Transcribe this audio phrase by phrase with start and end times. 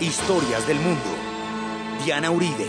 [0.00, 1.02] Historias del mundo.
[2.04, 2.66] Diana Uribe.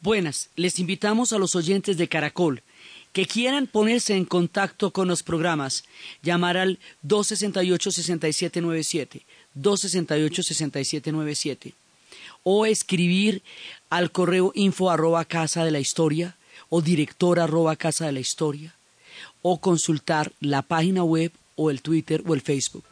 [0.00, 2.64] Buenas, les invitamos a los oyentes de Caracol
[3.12, 5.84] que quieran ponerse en contacto con los programas,
[6.24, 9.22] llamar al 268-6797,
[9.56, 11.74] 268-6797,
[12.42, 13.44] o escribir
[13.88, 16.36] al correo info arroba casa de la historia
[16.70, 18.74] o director arroba casa de la historia,
[19.42, 22.82] o consultar la página web o el Twitter o el Facebook.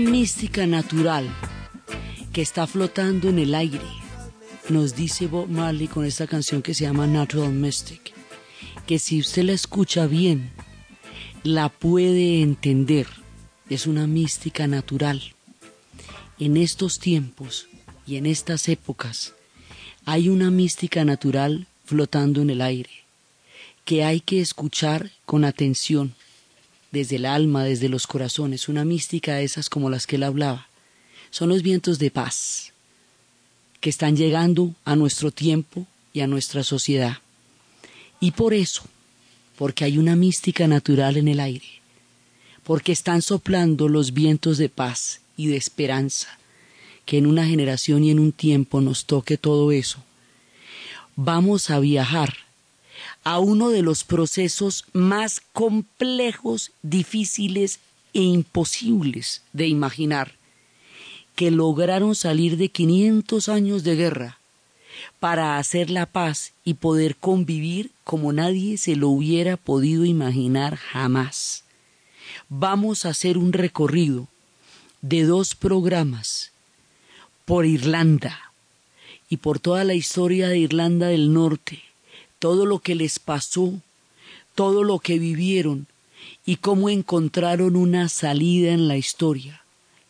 [0.00, 1.28] Mística natural
[2.32, 3.86] que está flotando en el aire,
[4.68, 8.12] nos dice Bob Marley con esta canción que se llama Natural Mystic,
[8.86, 10.50] que si usted la escucha bien,
[11.42, 13.06] la puede entender.
[13.68, 15.22] Es una mística natural.
[16.38, 17.68] En estos tiempos
[18.06, 19.34] y en estas épocas
[20.04, 22.90] hay una mística natural flotando en el aire
[23.84, 26.14] que hay que escuchar con atención
[26.90, 30.68] desde el alma, desde los corazones, una mística de esas como las que él hablaba.
[31.30, 32.72] Son los vientos de paz
[33.80, 37.18] que están llegando a nuestro tiempo y a nuestra sociedad.
[38.20, 38.82] Y por eso,
[39.56, 41.66] porque hay una mística natural en el aire,
[42.64, 46.38] porque están soplando los vientos de paz y de esperanza,
[47.04, 50.02] que en una generación y en un tiempo nos toque todo eso,
[51.16, 52.47] vamos a viajar
[53.24, 57.80] a uno de los procesos más complejos, difíciles
[58.14, 60.32] e imposibles de imaginar,
[61.34, 64.38] que lograron salir de 500 años de guerra
[65.20, 71.64] para hacer la paz y poder convivir como nadie se lo hubiera podido imaginar jamás.
[72.48, 74.28] Vamos a hacer un recorrido
[75.02, 76.52] de dos programas
[77.44, 78.52] por Irlanda
[79.28, 81.82] y por toda la historia de Irlanda del Norte,
[82.38, 83.74] todo lo que les pasó,
[84.54, 85.86] todo lo que vivieron
[86.44, 89.62] y cómo encontraron una salida en la historia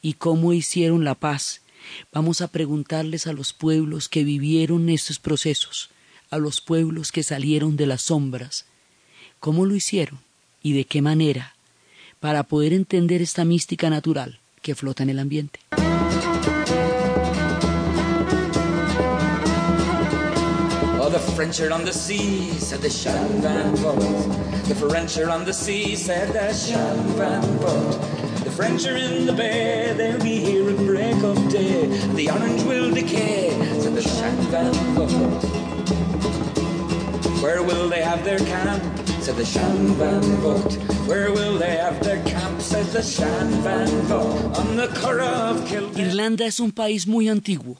[0.03, 1.61] y cómo hicieron la paz.
[2.13, 5.91] Vamos a preguntarles a los pueblos que vivieron estos procesos,
[6.31, 8.67] a los pueblos que salieron de las sombras,
[9.41, 10.19] cómo lo hicieron
[10.63, 11.55] y de qué manera,
[12.21, 15.61] para poder entender esta mística natural que flota en el ambiente.
[21.33, 24.69] French are on the sea, said the Shan Van Vogt.
[24.69, 28.01] The French are on the sea, said the Shan Van Vogt.
[28.45, 31.87] The French are in the bay, they'll be here at break of day.
[32.15, 33.51] The orange will decay,
[33.81, 35.45] said the Shan Van Vogt.
[37.43, 38.83] Where will they have their camp?
[39.21, 40.75] Said the Shan Van Vogt.
[41.07, 42.61] Where will they have their camp?
[42.61, 44.59] Said the Shan Van Vogt.
[44.59, 44.89] On the.
[45.97, 47.77] Irlanda es un país muy antiguo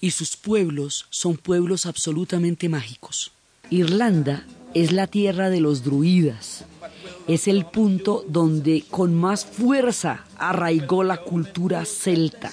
[0.00, 3.32] y sus pueblos son pueblos absolutamente mágicos.
[3.70, 6.64] Irlanda es la tierra de los druidas.
[7.26, 12.50] Es el punto donde con más fuerza arraigó la cultura celta.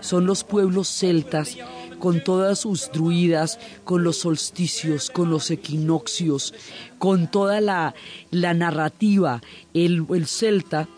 [0.00, 1.56] Son los pueblos celtas
[1.98, 6.54] con todas sus druidas, con los solsticios, con los equinoccios,
[6.98, 7.94] con toda la,
[8.30, 9.42] narrativa.
[9.74, 10.88] El, el celta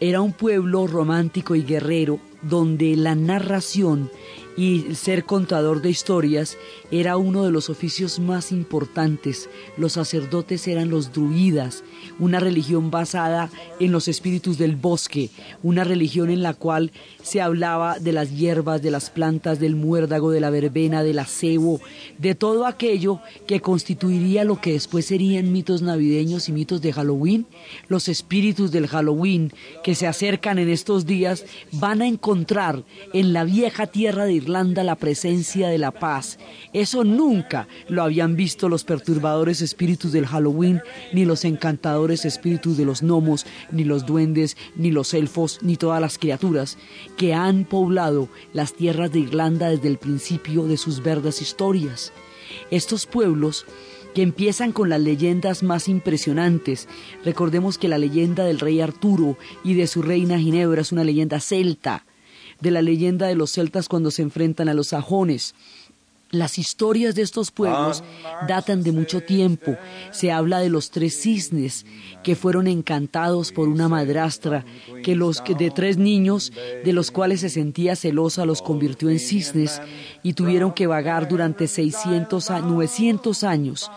[0.00, 4.10] era un pueblo romántico y guerrero donde la narración
[4.58, 6.58] y ser contador de historias
[6.90, 9.48] era uno de los oficios más importantes.
[9.76, 11.84] Los sacerdotes eran los druidas,
[12.18, 15.30] una religión basada en los espíritus del bosque,
[15.62, 16.90] una religión en la cual
[17.22, 21.80] se hablaba de las hierbas, de las plantas, del muérdago, de la verbena, del acebo,
[22.18, 27.46] de todo aquello que constituiría lo que después serían mitos navideños y mitos de Halloween.
[27.86, 29.52] Los espíritus del Halloween
[29.84, 32.82] que se acercan en estos días van a encontrar
[33.12, 36.38] en la vieja tierra de Irlanda la presencia de la paz.
[36.72, 40.80] Eso nunca lo habían visto los perturbadores espíritus del Halloween,
[41.12, 46.00] ni los encantadores espíritus de los gnomos, ni los duendes, ni los elfos, ni todas
[46.00, 46.78] las criaturas
[47.18, 52.12] que han poblado las tierras de Irlanda desde el principio de sus verdes historias.
[52.70, 53.66] Estos pueblos
[54.14, 56.88] que empiezan con las leyendas más impresionantes.
[57.22, 61.38] Recordemos que la leyenda del rey Arturo y de su reina Ginebra es una leyenda
[61.38, 62.06] celta,
[62.60, 65.54] de la leyenda de los celtas cuando se enfrentan a los sajones.
[66.30, 68.04] Las historias de estos pueblos
[68.46, 69.76] datan de mucho tiempo.
[70.10, 71.86] Se habla de los tres cisnes
[72.22, 74.66] que fueron encantados por una madrastra
[75.02, 76.52] que los de tres niños
[76.84, 79.80] de los cuales se sentía celosa los convirtió en cisnes
[80.22, 83.90] y tuvieron que vagar durante 600 a 900 años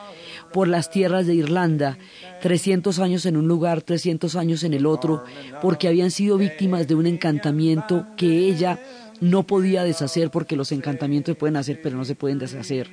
[0.53, 1.97] por las tierras de Irlanda,
[2.41, 5.23] 300 años en un lugar, 300 años en el otro,
[5.61, 8.79] porque habían sido víctimas de un encantamiento que ella
[9.21, 12.89] no podía deshacer porque los encantamientos se pueden hacer pero no se pueden deshacer.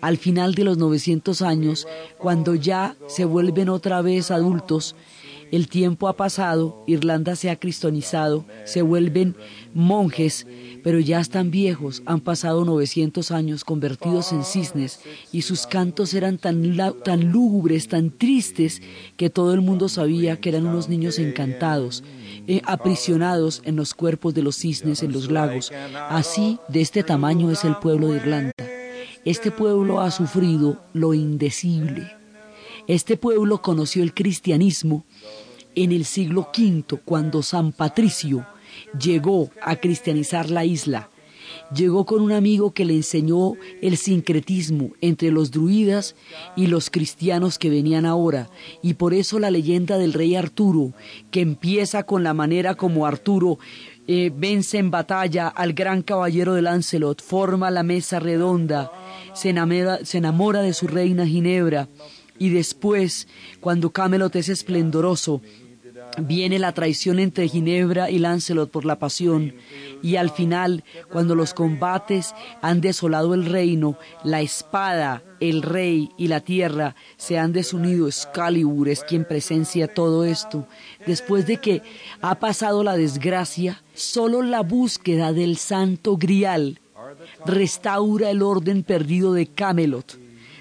[0.00, 4.94] Al final de los 900 años, cuando ya se vuelven otra vez adultos,
[5.50, 9.36] el tiempo ha pasado, Irlanda se ha cristianizado, se vuelven
[9.74, 10.46] monjes,
[10.84, 15.00] pero ya están viejos, han pasado 900 años convertidos en cisnes
[15.32, 18.80] y sus cantos eran tan, tan lúgubres, tan tristes,
[19.16, 22.04] que todo el mundo sabía que eran unos niños encantados,
[22.46, 25.72] eh, aprisionados en los cuerpos de los cisnes en los lagos.
[26.08, 28.52] Así, de este tamaño es el pueblo de Irlanda.
[29.24, 32.19] Este pueblo ha sufrido lo indecible.
[32.86, 35.04] Este pueblo conoció el cristianismo
[35.74, 38.46] en el siglo V, cuando San Patricio
[38.98, 41.10] llegó a cristianizar la isla.
[41.74, 46.16] Llegó con un amigo que le enseñó el sincretismo entre los druidas
[46.56, 48.50] y los cristianos que venían ahora,
[48.82, 50.92] y por eso la leyenda del rey Arturo,
[51.30, 53.58] que empieza con la manera como Arturo
[54.06, 58.90] eh, vence en batalla al gran caballero de Lancelot, forma la mesa redonda,
[59.34, 61.88] se enamora de su reina Ginebra,
[62.40, 63.28] y después,
[63.60, 65.42] cuando Camelot es esplendoroso,
[66.18, 69.54] viene la traición entre Ginebra y Lancelot por la pasión,
[70.02, 70.82] y al final,
[71.12, 77.38] cuando los combates han desolado el reino, la espada, el rey y la tierra se
[77.38, 80.66] han desunido, Excalibur es quien presencia todo esto.
[81.06, 81.82] Después de que
[82.22, 86.80] ha pasado la desgracia, solo la búsqueda del santo grial
[87.44, 90.19] restaura el orden perdido de Camelot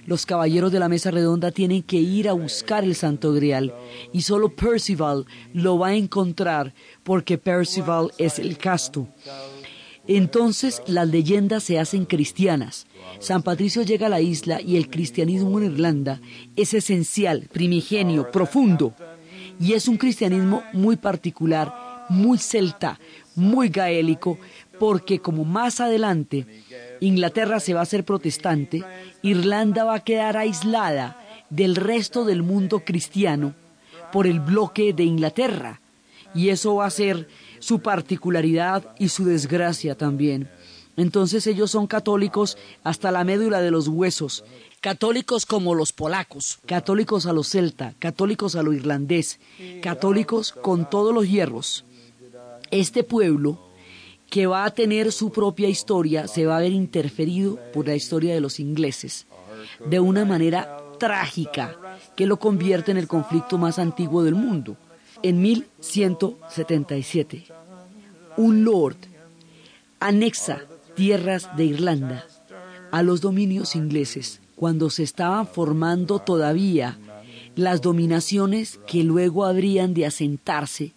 [0.10, 3.76] los caballeros de la mesa redonda tienen que ir a buscar el Santo Grial
[4.12, 6.74] y solo Percival lo va a encontrar
[7.04, 9.08] porque Percival es el casto.
[10.08, 12.88] Entonces las leyendas se hacen cristianas.
[13.20, 16.20] San Patricio llega a la isla y el cristianismo en Irlanda
[16.56, 18.96] es esencial, primigenio, profundo.
[19.60, 21.72] Y es un cristianismo muy particular,
[22.10, 23.00] muy celta,
[23.36, 24.40] muy gaélico,
[24.80, 26.46] porque como más adelante
[27.00, 28.84] Inglaterra se va a hacer protestante,
[29.22, 33.54] Irlanda va a quedar aislada del resto del mundo cristiano
[34.12, 35.82] por el bloque de Inglaterra.
[36.34, 37.28] Y eso va a ser
[37.60, 40.50] su particularidad y su desgracia también.
[40.96, 44.44] Entonces ellos son católicos hasta la médula de los huesos,
[44.82, 49.40] católicos como los polacos, católicos a lo celta, católicos a lo irlandés,
[49.82, 51.86] católicos con todos los hierros.
[52.70, 53.69] Este pueblo
[54.30, 58.34] que va a tener su propia historia, se va a ver interferido por la historia
[58.34, 59.26] de los ingleses
[59.86, 61.78] de una manera trágica
[62.16, 64.78] que lo convierte en el conflicto más antiguo del mundo.
[65.24, 67.46] En 1177,
[68.38, 68.98] un lord
[70.00, 70.62] anexa
[70.96, 72.26] tierras de Irlanda
[72.92, 76.98] a los dominios ingleses cuando se estaban formando todavía
[77.56, 80.94] las dominaciones que luego habrían de asentarse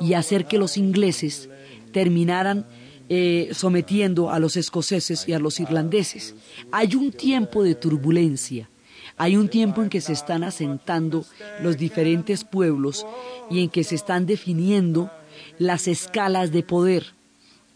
[0.00, 1.48] y hacer que los ingleses
[1.92, 2.66] terminaran
[3.14, 6.34] eh, sometiendo a los escoceses y a los irlandeses.
[6.70, 8.70] Hay un tiempo de turbulencia,
[9.18, 11.26] hay un tiempo en que se están asentando
[11.60, 13.04] los diferentes pueblos
[13.50, 15.10] y en que se están definiendo
[15.58, 17.04] las escalas de poder.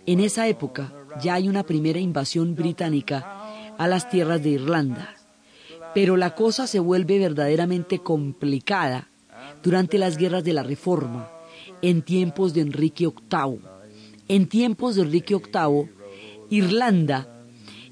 [0.07, 5.17] En esa época ya hay una primera invasión británica a las tierras de Irlanda,
[5.95, 9.09] pero la cosa se vuelve verdaderamente complicada
[9.63, 11.29] durante las guerras de la Reforma,
[11.83, 13.76] en tiempos de Enrique VIII
[14.29, 15.91] en tiempos de Enrique VIII,
[16.51, 17.29] Irlanda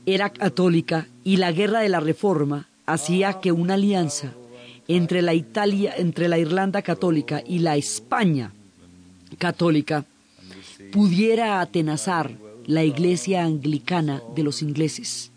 [0.07, 4.33] era católica y la guerra de la Reforma hacía que una alianza
[4.89, 8.53] entre la Italia, entre la Irlanda católica y la España
[9.39, 10.05] católica
[10.93, 12.33] pudiera atenazar
[12.67, 15.31] la iglesia anglicana de los ingleses.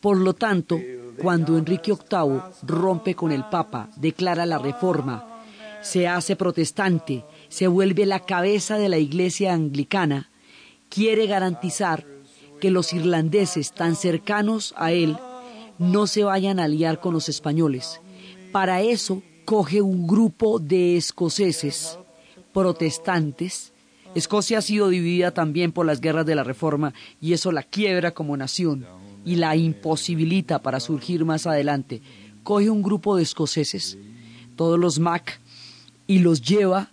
[0.00, 0.80] Por lo tanto,
[1.20, 5.42] cuando Enrique VIII rompe con el Papa, declara la reforma,
[5.82, 10.28] se hace protestante, se vuelve la cabeza de la iglesia anglicana,
[10.88, 12.04] quiere garantizar
[12.60, 15.16] que los irlandeses tan cercanos a él
[15.78, 18.00] no se vayan a liar con los españoles.
[18.50, 21.96] Para eso coge un grupo de escoceses
[22.52, 23.72] protestantes.
[24.16, 28.10] Escocia ha sido dividida también por las guerras de la Reforma y eso la quiebra
[28.10, 28.84] como nación
[29.24, 32.02] y la imposibilita para surgir más adelante.
[32.42, 33.96] Coge un grupo de escoceses,
[34.56, 35.40] todos los Mac,
[36.08, 36.90] y los lleva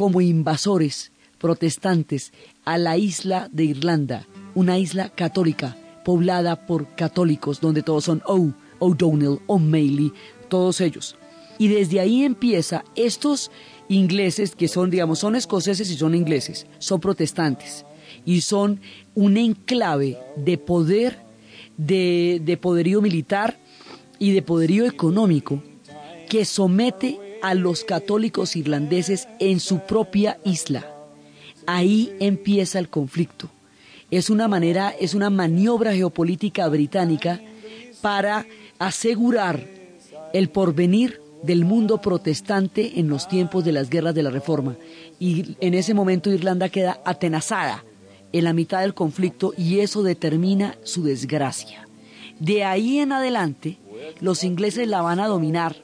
[0.00, 2.32] como invasores protestantes
[2.64, 5.76] a la isla de Irlanda, una isla católica
[6.06, 10.10] poblada por católicos donde todos son O, O'Donnell, O'Malley,
[10.48, 11.16] todos ellos.
[11.58, 13.50] Y desde ahí empieza estos
[13.90, 17.84] ingleses que son, digamos, son escoceses y son ingleses, son protestantes
[18.24, 18.80] y son
[19.14, 21.18] un enclave de poder,
[21.76, 23.58] de, de poderío militar
[24.18, 25.62] y de poderío económico
[26.26, 30.86] que somete a los católicos irlandeses en su propia isla.
[31.66, 33.48] Ahí empieza el conflicto.
[34.10, 37.40] Es una manera, es una maniobra geopolítica británica
[38.00, 38.46] para
[38.78, 39.64] asegurar
[40.32, 44.76] el porvenir del mundo protestante en los tiempos de las guerras de la Reforma.
[45.18, 47.84] Y en ese momento Irlanda queda atenazada
[48.32, 51.88] en la mitad del conflicto y eso determina su desgracia.
[52.38, 53.78] De ahí en adelante,
[54.20, 55.76] los ingleses la van a dominar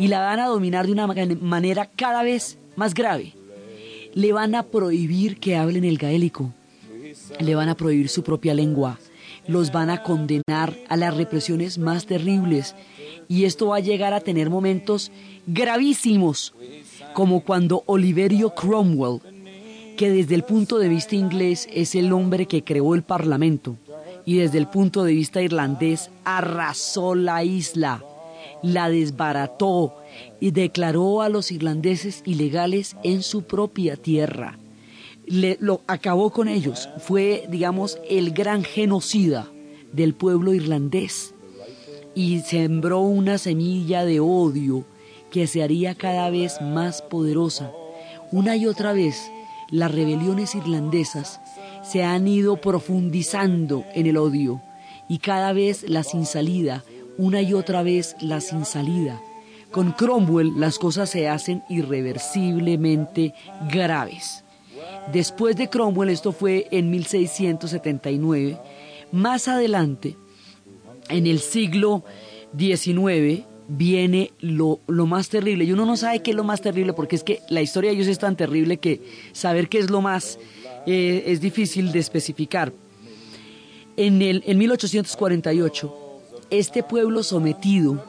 [0.00, 3.34] y la van a dominar de una manera cada vez más grave.
[4.14, 6.54] Le van a prohibir que hablen el gaélico,
[7.38, 8.98] le van a prohibir su propia lengua,
[9.46, 12.74] los van a condenar a las represiones más terribles.
[13.28, 15.12] Y esto va a llegar a tener momentos
[15.46, 16.54] gravísimos,
[17.12, 19.20] como cuando Oliverio Cromwell,
[19.98, 23.76] que desde el punto de vista inglés es el hombre que creó el Parlamento,
[24.24, 28.02] y desde el punto de vista irlandés arrasó la isla,
[28.62, 29.96] la desbarató
[30.40, 34.58] y declaró a los irlandeses ilegales en su propia tierra.
[35.26, 39.48] lo acabó con ellos, fue, digamos, el gran genocida
[39.92, 41.34] del pueblo irlandés
[42.14, 44.84] y sembró una semilla de odio
[45.30, 47.70] que se haría cada vez más poderosa.
[48.32, 49.30] Una y otra vez,
[49.70, 51.40] las rebeliones irlandesas
[51.84, 54.60] se han ido profundizando en el odio
[55.08, 56.84] y cada vez la sin salida,
[57.20, 59.20] una y otra vez la sin salida.
[59.70, 63.34] Con Cromwell las cosas se hacen irreversiblemente
[63.70, 64.42] graves.
[65.12, 68.58] Después de Cromwell, esto fue en 1679,
[69.12, 70.16] más adelante,
[71.08, 72.04] en el siglo
[72.56, 75.64] XIX viene lo, más terrible.
[75.64, 77.96] Y uno no sabe qué es lo más terrible porque es que la historia de
[77.96, 80.38] ellos es tan terrible que saber qué es lo más
[80.86, 82.72] eh, es difícil de especificar.
[83.96, 85.99] En, el, en 1848,
[86.50, 88.04] este pueblo sometido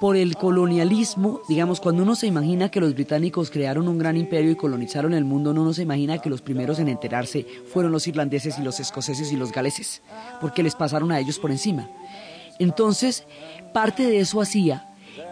[0.00, 4.50] por el colonialismo, digamos, cuando uno se imagina que los británicos crearon un gran imperio
[4.50, 8.06] y colonizaron el mundo, uno no se imagina que los primeros en enterarse fueron los
[8.06, 10.02] irlandeses y los escoceses y los galeses,
[10.40, 11.88] porque les pasaron a ellos por encima.
[12.58, 13.24] Entonces,
[13.72, 14.88] parte de eso hacía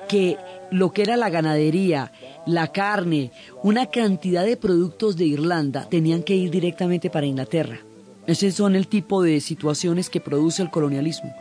[0.08, 0.38] que
[0.70, 2.12] lo que era la ganadería,
[2.46, 3.32] la carne,
[3.62, 7.78] una cantidad de productos de Irlanda tenían que ir directamente para Inglaterra.
[8.26, 11.34] Ese son el tipo de situaciones que produce el colonialismo.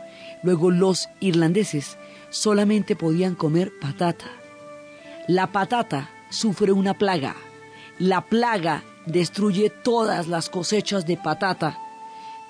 [0.44, 1.98] Luego los irlandeses
[2.30, 4.26] solamente podían comer patata.
[5.26, 7.34] La patata sufre una plaga.
[7.98, 11.80] La plaga destruye todas las cosechas de patata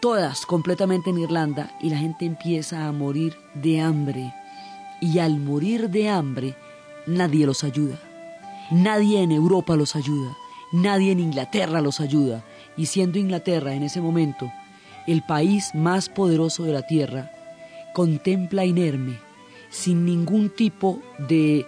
[0.05, 4.35] todas completamente en Irlanda y la gente empieza a morir de hambre.
[5.01, 6.57] Y al morir de hambre,
[7.07, 7.99] nadie los ayuda.
[8.71, 10.37] Nadie en Europa los ayuda.
[10.73, 12.45] Nadie en Inglaterra los ayuda.
[12.77, 14.53] Y siendo Inglaterra en ese momento
[15.07, 17.31] el país más poderoso de la tierra,
[17.95, 19.19] contempla inerme,
[19.71, 21.65] sin ningún tipo de,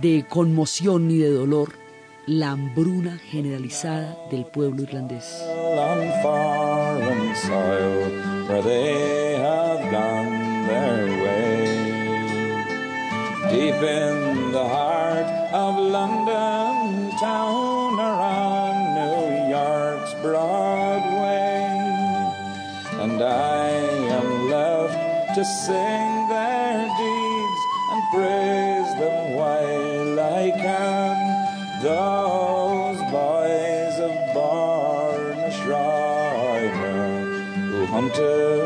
[0.00, 1.72] de conmoción ni de dolor,
[2.26, 5.44] la hambruna generalizada del pueblo irlandés.
[13.50, 21.64] Deep in the heart of London on New York's Broadway.
[25.34, 27.60] To sing their deeds
[27.90, 31.16] and praise them while I can.
[31.82, 35.74] Those boys of Barnashrine
[37.68, 38.63] who far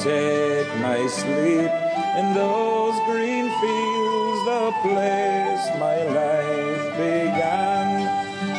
[0.00, 1.72] take my sleep
[2.18, 7.88] in those green fields, the place my life began,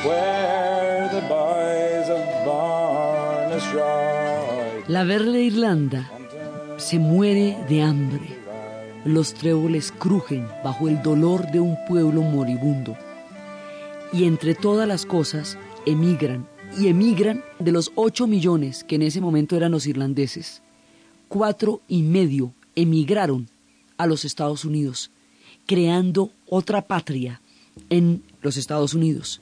[0.05, 2.31] where the boys of
[4.87, 6.11] La verde Irlanda
[6.77, 8.27] se muere de hambre.
[9.05, 12.97] Los tréboles crujen bajo el dolor de un pueblo moribundo.
[14.11, 19.21] Y entre todas las cosas emigran, y emigran de los 8 millones que en ese
[19.21, 20.61] momento eran los irlandeses.
[21.31, 23.47] Cuatro y medio emigraron
[23.95, 25.11] a los Estados Unidos,
[25.65, 27.41] creando otra patria
[27.89, 29.39] en los Estados Unidos.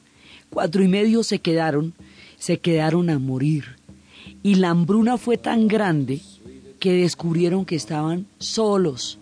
[0.51, 1.95] Cuatro y medio se quedaron,
[2.37, 3.77] se quedaron a morir.
[4.43, 6.21] Y la hambruna fue tan grande
[6.79, 9.17] que descubrieron que estaban solos,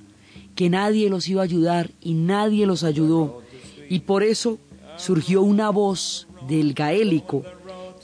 [0.53, 3.43] que nadie los iba a ayudar y nadie los ayudó.
[3.89, 4.59] Y por eso
[4.97, 7.43] surgió una voz del gaélico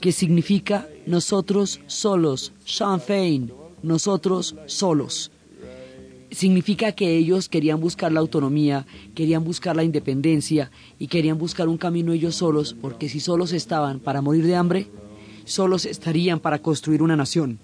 [0.00, 3.52] que significa nosotros solos, Sinn Féin,
[3.84, 5.30] nosotros solos.
[6.30, 11.76] Significa que ellos querían buscar la autonomía, querían buscar la independencia y querían buscar un
[11.78, 14.88] camino ellos solos, porque si solos estaban para morir de hambre,
[15.44, 17.60] solos estarían para construir una nación.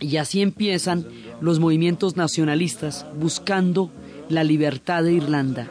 [0.00, 1.06] Y así empiezan
[1.40, 3.90] los movimientos nacionalistas buscando
[4.28, 5.70] la libertad de Irlanda.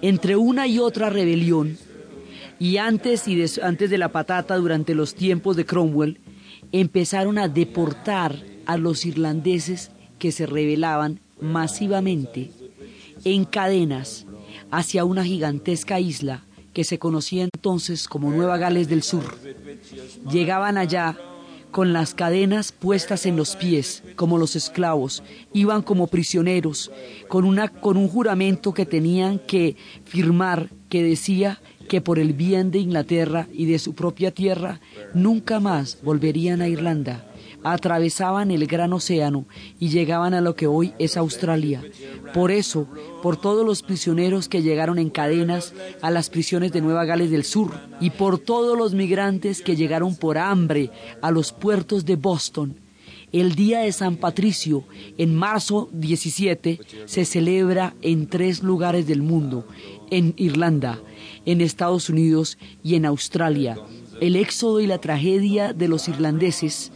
[0.00, 1.78] Entre una y otra rebelión,
[2.58, 6.18] y antes, y des- antes de la patata, durante los tiempos de Cromwell,
[6.72, 12.50] empezaron a deportar a los irlandeses que se rebelaban masivamente
[13.24, 14.24] en cadenas
[14.70, 19.24] hacia una gigantesca isla que se conocía entonces como Nueva Gales del Sur.
[20.30, 21.18] Llegaban allá
[21.70, 26.90] con las cadenas puestas en los pies, como los esclavos, iban como prisioneros,
[27.28, 32.70] con, una, con un juramento que tenían que firmar que decía que por el bien
[32.70, 34.80] de Inglaterra y de su propia tierra
[35.12, 37.31] nunca más volverían a Irlanda.
[37.64, 39.46] Atravesaban el gran océano
[39.78, 41.82] y llegaban a lo que hoy es Australia.
[42.34, 42.88] Por eso,
[43.22, 47.44] por todos los prisioneros que llegaron en cadenas a las prisiones de Nueva Gales del
[47.44, 52.76] Sur y por todos los migrantes que llegaron por hambre a los puertos de Boston,
[53.32, 54.84] el Día de San Patricio,
[55.16, 59.66] en marzo 17, se celebra en tres lugares del mundo,
[60.10, 61.00] en Irlanda,
[61.46, 63.78] en Estados Unidos y en Australia.
[64.20, 66.92] El éxodo y la tragedia de los irlandeses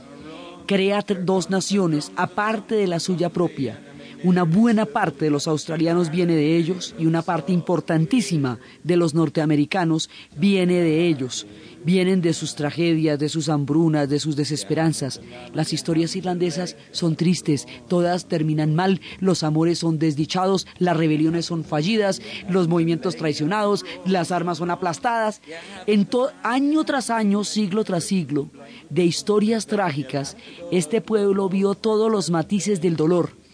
[0.66, 3.85] crea dos naciones aparte de la suya propia.
[4.24, 9.14] Una buena parte de los australianos viene de ellos y una parte importantísima de los
[9.14, 11.46] norteamericanos viene de ellos.
[11.84, 15.20] Vienen de sus tragedias, de sus hambrunas, de sus desesperanzas.
[15.52, 21.62] Las historias irlandesas son tristes, todas terminan mal, los amores son desdichados, las rebeliones son
[21.62, 25.42] fallidas, los movimientos traicionados, las armas son aplastadas.
[25.86, 26.08] En
[26.42, 28.50] año tras año, siglo tras siglo,
[28.88, 30.36] de historias trágicas,
[30.72, 33.45] este pueblo vio todos los matices del dolor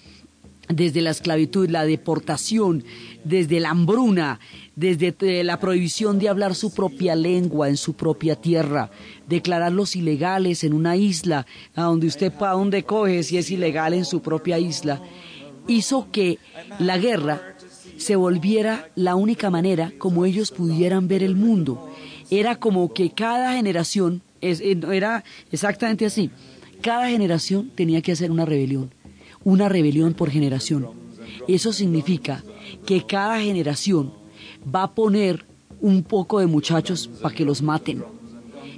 [0.74, 2.84] desde la esclavitud, la deportación,
[3.24, 4.40] desde la hambruna,
[4.76, 8.90] desde eh, la prohibición de hablar su propia lengua en su propia tierra,
[9.28, 14.04] declararlos ilegales en una isla, a donde usted para dónde coge si es ilegal en
[14.04, 15.02] su propia isla,
[15.68, 16.38] hizo que
[16.78, 17.56] la guerra
[17.96, 21.88] se volviera la única manera como ellos pudieran ver el mundo.
[22.30, 26.30] Era como que cada generación, eh, era exactamente así,
[26.80, 28.90] cada generación tenía que hacer una rebelión
[29.44, 30.88] una rebelión por generación.
[31.48, 32.44] Eso significa
[32.86, 34.12] que cada generación
[34.62, 35.44] va a poner
[35.80, 38.04] un poco de muchachos para que los maten.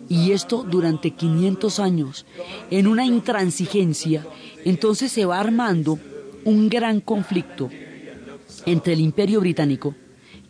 [0.08, 2.26] Y esto durante 500 años,
[2.70, 4.26] en una intransigencia,
[4.64, 5.98] entonces se va armando
[6.44, 7.70] un gran conflicto
[8.66, 9.94] entre el imperio británico,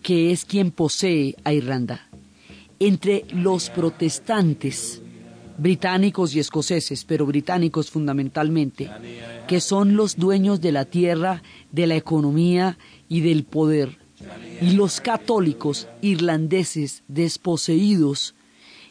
[0.02, 2.08] que es quien posee a Irlanda,
[2.78, 5.00] entre los protestantes,
[5.58, 8.90] británicos y escoceses, pero británicos fundamentalmente,
[9.46, 13.98] que son los dueños de la tierra, de la economía y del poder,
[14.60, 18.34] y los católicos irlandeses desposeídos,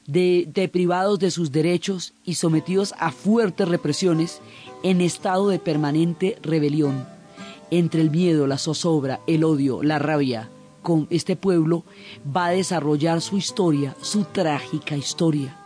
[0.05, 4.41] de, de privados de sus derechos y sometidos a fuertes represiones
[4.83, 7.07] en estado de permanente rebelión.
[7.71, 10.49] Entre el miedo, la zozobra, el odio, la rabia,
[10.83, 11.85] con este pueblo
[12.35, 15.62] va a desarrollar su historia, su trágica historia.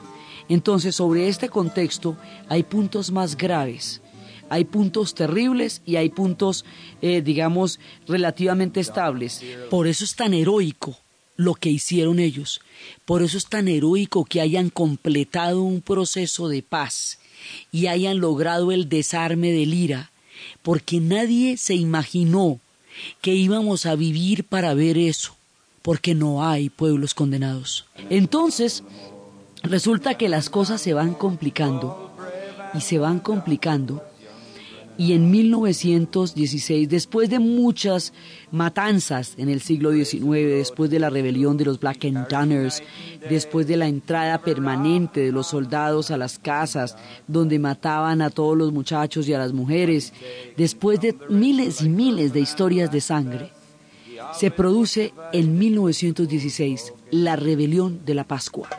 [0.49, 4.01] Entonces, sobre este contexto hay puntos más graves.
[4.49, 6.63] Hay puntos terribles y hay puntos,
[7.01, 9.43] eh, digamos, relativamente estables.
[9.69, 10.97] Por eso es tan heroico
[11.35, 12.61] lo que hicieron ellos.
[13.05, 17.19] Por eso es tan heroico que hayan completado un proceso de paz
[17.71, 20.11] y hayan logrado el desarme del ira,
[20.63, 22.59] porque nadie se imaginó
[23.21, 25.35] que íbamos a vivir para ver eso,
[25.81, 27.85] porque no hay pueblos condenados.
[28.09, 28.83] Entonces,
[29.67, 32.11] resulta que las cosas se van complicando
[32.73, 34.03] y se van complicando.
[34.99, 38.13] Y en 1916, después de muchas
[38.49, 42.81] matanzas en el siglo XIX, después de la rebelión de los Black and Tanners,
[43.29, 46.95] después de la entrada permanente de los soldados a las casas,
[47.27, 50.13] donde mataban a todos los muchachos y a las mujeres,
[50.57, 53.51] después de miles y miles de historias de sangre,
[54.33, 58.69] se produce en 1916 la rebelión de la Pascua,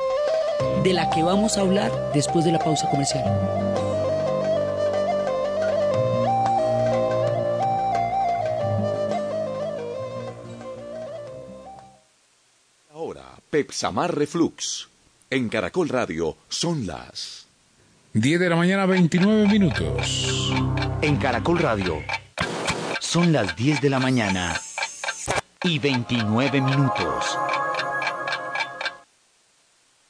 [0.83, 3.25] de la que vamos a hablar después de la pausa comercial.
[13.51, 14.89] Pepsamar Reflux.
[15.31, 17.47] En Caracol Radio son las
[18.13, 20.53] 10 de la mañana 29 minutos.
[21.03, 22.03] En Caracol Radio
[23.01, 24.61] son las 10 de la mañana
[25.65, 27.39] y 29 minutos.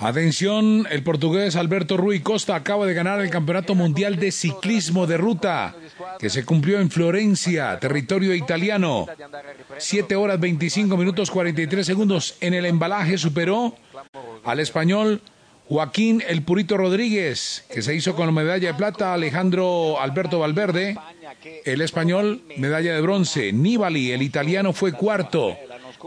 [0.00, 5.18] Atención, el portugués Alberto Rui Costa acaba de ganar el Campeonato Mundial de Ciclismo de
[5.18, 5.74] Ruta,
[6.18, 9.06] que se cumplió en Florencia, territorio italiano.
[9.76, 12.36] 7 horas 25 minutos 43 segundos.
[12.40, 13.76] En el embalaje superó
[14.44, 15.20] al español
[15.68, 20.96] Joaquín El Purito Rodríguez, que se hizo con la medalla de plata, Alejandro Alberto Valverde,
[21.66, 25.58] el español medalla de bronce, Nibali, el italiano fue cuarto,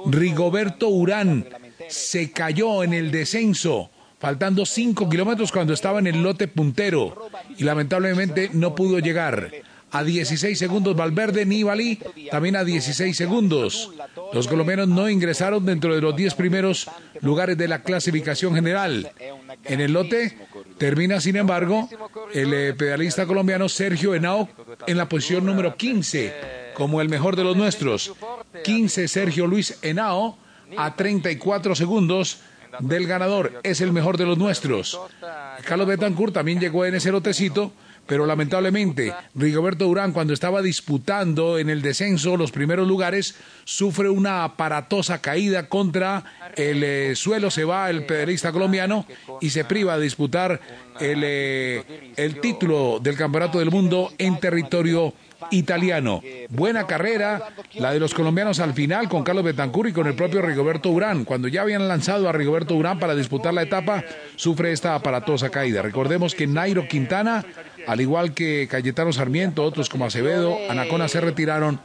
[0.07, 1.45] Rigoberto Urán,
[1.89, 7.63] se cayó en el descenso, faltando 5 kilómetros cuando estaba en el lote puntero y
[7.63, 9.51] lamentablemente no pudo llegar.
[9.93, 11.99] A 16 segundos Valverde, Nibali
[12.31, 13.91] también a 16 segundos.
[14.33, 16.89] Los colombianos no ingresaron dentro de los 10 primeros
[17.21, 19.11] lugares de la clasificación general.
[19.65, 20.35] En el lote
[20.79, 21.87] termina, sin embargo,
[22.33, 24.49] el eh, pedalista colombiano Sergio Henao
[24.87, 26.33] en la posición número 15,
[26.73, 28.13] como el mejor de los nuestros.
[28.63, 30.39] 15 Sergio Luis Henao
[30.77, 32.39] a 34 segundos
[32.79, 33.59] del ganador.
[33.63, 34.99] Es el mejor de los nuestros.
[35.65, 37.71] Carlos Betancourt también llegó en ese lotecito,
[38.05, 44.43] pero lamentablemente Rigoberto Durán, cuando estaba disputando en el descenso los primeros lugares, sufre una
[44.43, 46.23] aparatosa caída contra
[46.55, 47.49] el eh, suelo.
[47.49, 49.05] Se va el pedalista colombiano
[49.39, 50.59] y se priva de disputar
[50.99, 55.13] el, eh, el título del Campeonato del Mundo en territorio
[55.51, 56.21] italiano.
[56.49, 60.41] Buena carrera, la de los colombianos al final con Carlos Betancur y con el propio
[60.41, 61.25] Rigoberto Urán.
[61.25, 64.03] Cuando ya habían lanzado a Rigoberto Urán para disputar la etapa,
[64.35, 65.81] sufre esta aparatosa caída.
[65.81, 67.45] Recordemos que Nairo Quintana,
[67.87, 71.79] al igual que Cayetano Sarmiento, otros como Acevedo, Anacona se retiraron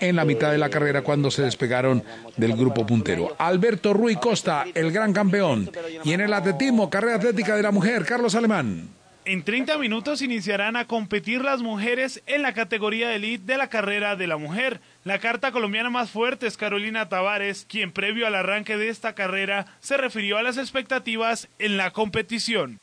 [0.00, 2.02] en la mitad de la carrera cuando se despegaron
[2.36, 3.36] del grupo puntero.
[3.38, 5.70] Alberto Rui Costa, el gran campeón.
[6.04, 8.88] Y en el atletismo, carrera atlética de la mujer, Carlos Alemán.
[9.24, 14.16] En 30 minutos iniciarán a competir las mujeres en la categoría elite de la carrera
[14.16, 14.80] de la mujer.
[15.04, 19.66] La carta colombiana más fuerte es Carolina Tavares, quien previo al arranque de esta carrera
[19.78, 22.80] se refirió a las expectativas en la competición.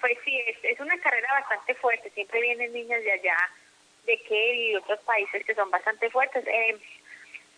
[0.00, 2.08] Pues sí, es, una carrera bastante fuerte.
[2.10, 3.36] Siempre vienen niñas de allá,
[4.06, 6.46] de que y otros países que son bastante fuertes.
[6.46, 6.78] Eh,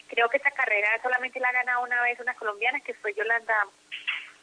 [0.08, 3.54] creo que esta carrera solamente la ha ganado una vez una colombiana, que fue Yolanda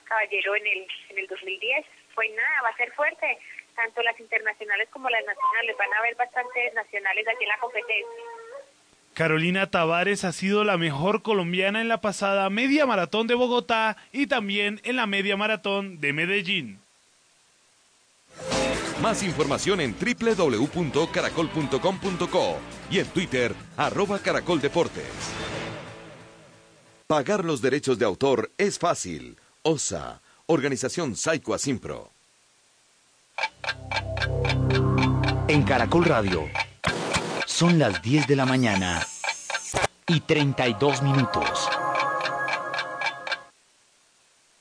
[0.03, 1.87] Caballero en el, en el 2010.
[2.13, 3.39] Pues nada, va a ser fuerte
[3.79, 5.75] tanto las internacionales como las nacionales.
[5.77, 8.23] Van a haber bastantes nacionales aquí en la competencia.
[9.13, 14.27] Carolina Tavares ha sido la mejor colombiana en la pasada media maratón de Bogotá y
[14.27, 16.79] también en la media maratón de Medellín.
[19.01, 22.57] Más información en www.caracol.com.co
[22.91, 25.09] y en Twitter, arroba caracoldeportes.
[27.07, 29.37] Pagar los derechos de autor es fácil.
[29.63, 32.11] OSA, Organización Saico Asimpro.
[35.49, 36.47] En Caracol Radio
[37.47, 39.01] son las 10 de la mañana
[40.05, 41.67] y 32 minutos.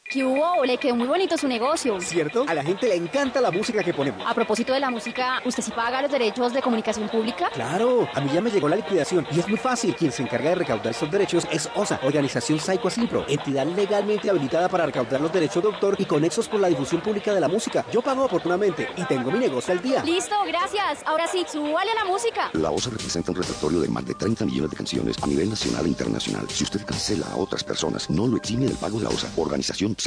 [0.08, 0.64] ¿Qué hubo?
[0.64, 2.00] Le quedó muy bonito su negocio.
[2.00, 2.46] ¿Cierto?
[2.48, 4.26] A la gente le encanta la música que ponemos.
[4.26, 7.50] A propósito de la música, ¿usted sí paga los derechos de comunicación pública?
[7.52, 9.94] Claro, a mí ya me llegó la liquidación y es muy fácil.
[9.94, 14.70] Quien se encarga de recaudar estos derechos es OSA, Organización Psycho Asimpro, entidad legalmente habilitada
[14.70, 17.84] para recaudar los derechos de autor y conexos con la difusión pública de la música.
[17.92, 20.02] Yo pago oportunamente y tengo mi negocio al día.
[20.04, 21.02] Listo, gracias.
[21.04, 22.48] Ahora sí, súbale a la música.
[22.54, 25.84] La OSA representa un repertorio de más de 30 millones de canciones a nivel nacional
[25.84, 26.48] e internacional.
[26.48, 29.97] Si usted cancela a otras personas, no lo exime del pago de la OSA, Organización.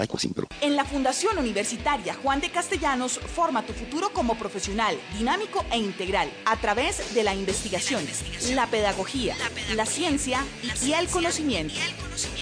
[0.62, 6.32] En la Fundación Universitaria Juan de Castellanos forma tu futuro como profesional, dinámico e integral
[6.46, 8.06] a través de la investigación,
[8.54, 9.36] la pedagogía,
[9.76, 10.46] la ciencia
[10.86, 11.76] y el conocimiento.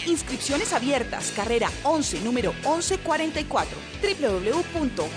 [0.06, 3.78] Inscripciones abiertas, carrera 11, número 1144,
[4.22, 5.10] www.jdc.edu.co.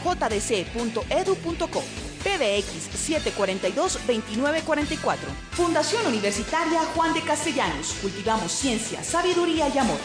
[2.23, 2.89] PBX
[3.37, 5.17] 742-2944.
[5.51, 7.95] Fundación Universitaria Juan de Castellanos.
[8.01, 9.99] Cultivamos ciencia, sabiduría y amor.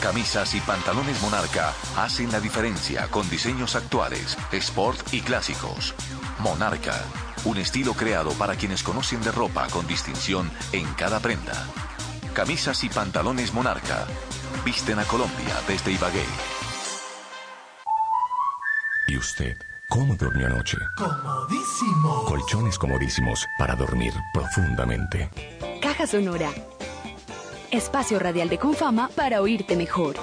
[0.00, 5.94] Camisas y pantalones Monarca hacen la diferencia con diseños actuales, sport y clásicos.
[6.38, 7.02] Monarca,
[7.44, 11.66] un estilo creado para quienes conocen de ropa con distinción en cada prenda.
[12.34, 14.06] Camisas y pantalones Monarca
[14.64, 16.24] visten a Colombia desde Ibagué.
[19.08, 19.56] ¿Y usted?
[19.88, 20.76] ¿Cómo durmió anoche?
[20.98, 22.24] Comodísimo.
[22.26, 25.30] Colchones comodísimos para dormir profundamente.
[25.80, 26.50] Caja Sonora
[27.76, 30.16] espacio radial de Confama para oírte mejor.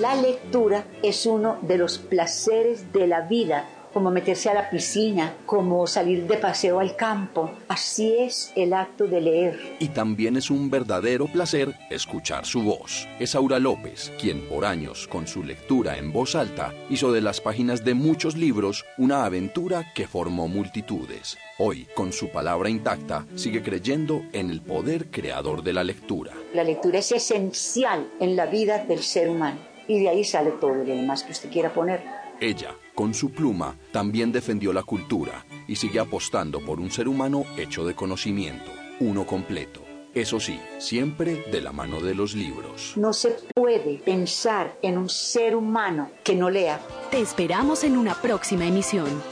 [0.00, 3.64] La lectura es uno de los placeres de la vida
[3.96, 7.52] como meterse a la piscina, como salir de paseo al campo.
[7.66, 9.76] Así es el acto de leer.
[9.78, 13.08] Y también es un verdadero placer escuchar su voz.
[13.18, 17.40] Es Aura López, quien por años, con su lectura en voz alta, hizo de las
[17.40, 21.38] páginas de muchos libros una aventura que formó multitudes.
[21.56, 26.34] Hoy, con su palabra intacta, sigue creyendo en el poder creador de la lectura.
[26.52, 29.56] La lectura es esencial en la vida del ser humano.
[29.88, 32.02] Y de ahí sale todo lo demás que usted quiera poner.
[32.38, 37.44] Ella, con su pluma, también defendió la cultura y sigue apostando por un ser humano
[37.56, 39.82] hecho de conocimiento, uno completo.
[40.14, 42.94] Eso sí, siempre de la mano de los libros.
[42.96, 46.80] No se puede pensar en un ser humano que no lea.
[47.10, 49.22] Te esperamos en una próxima emisión.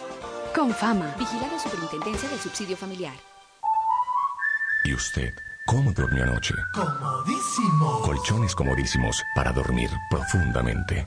[0.55, 1.17] Con fama.
[1.19, 3.15] Vigila la Superintendencia del Subsidio Familiar.
[4.85, 5.33] ¿Y usted?
[5.67, 6.55] ¿Cómo durmió anoche?
[6.75, 8.03] Comodísimo.
[8.03, 11.07] Colchones comodísimos para dormir profundamente.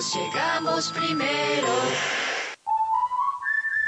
[0.00, 1.68] llegamos primero.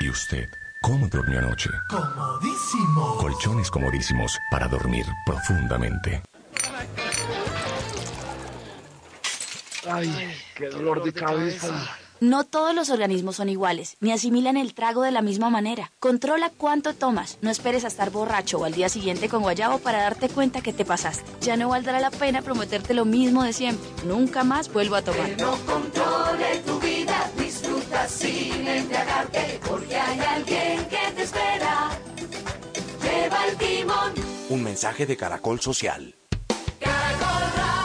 [0.00, 0.48] ¿Y usted?
[0.80, 1.70] ¿Cómo durmió anoche?
[1.90, 3.16] Comodísimo.
[3.16, 6.22] Colchones comodísimos para dormir profundamente.
[9.90, 11.98] Ay, qué dolor de cabeza.
[12.20, 15.92] No todos los organismos son iguales, ni asimilan el trago de la misma manera.
[16.00, 17.38] Controla cuánto tomas.
[17.42, 20.72] No esperes a estar borracho o al día siguiente con guayabo para darte cuenta que
[20.72, 21.30] te pasaste.
[21.42, 23.88] Ya no valdrá la pena prometerte lo mismo de siempre.
[24.04, 25.36] Nunca más vuelvo a tomar.
[25.36, 31.90] Que no controle tu vida, disfruta sin embriagarte, porque hay alguien que te espera.
[33.00, 34.12] Lleva el timón.
[34.48, 36.16] Un mensaje de Caracol Social.
[36.80, 37.77] Caracol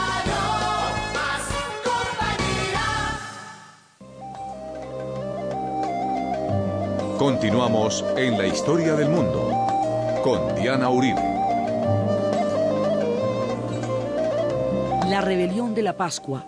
[7.24, 9.50] Continuamos en la historia del mundo
[10.22, 11.22] con Diana Uribe.
[15.08, 16.46] La rebelión de la Pascua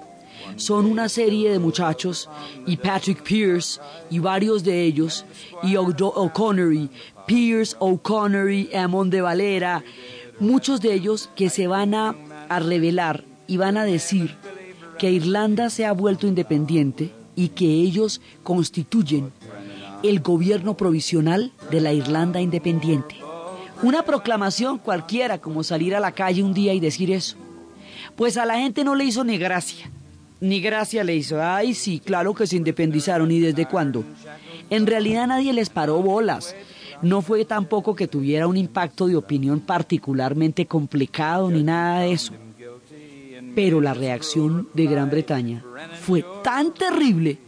[0.57, 2.29] son una serie de muchachos
[2.67, 5.25] y Patrick Pierce y varios de ellos
[5.63, 6.91] y O'Connery,
[7.27, 9.83] Pierce, O'Connery, Amon de Valera,
[10.41, 12.15] muchos de ellos que se van a,
[12.51, 14.37] a revelar y van a decir
[14.99, 19.33] que Irlanda se ha vuelto independiente y que ellos constituyen
[20.03, 23.17] el gobierno provisional de la Irlanda independiente.
[23.83, 27.37] Una proclamación cualquiera como salir a la calle un día y decir eso.
[28.17, 29.91] Pues a la gente no le hizo ni gracia.
[30.41, 31.43] Ni gracia le hizo.
[31.43, 33.31] Ay, sí, claro que se independizaron.
[33.31, 34.05] ¿Y desde cuándo?
[34.71, 36.55] En realidad nadie les paró bolas.
[37.03, 42.33] No fue tampoco que tuviera un impacto de opinión particularmente complicado ni nada de eso.
[43.55, 45.63] Pero la reacción de Gran Bretaña
[46.01, 47.39] fue tan terrible.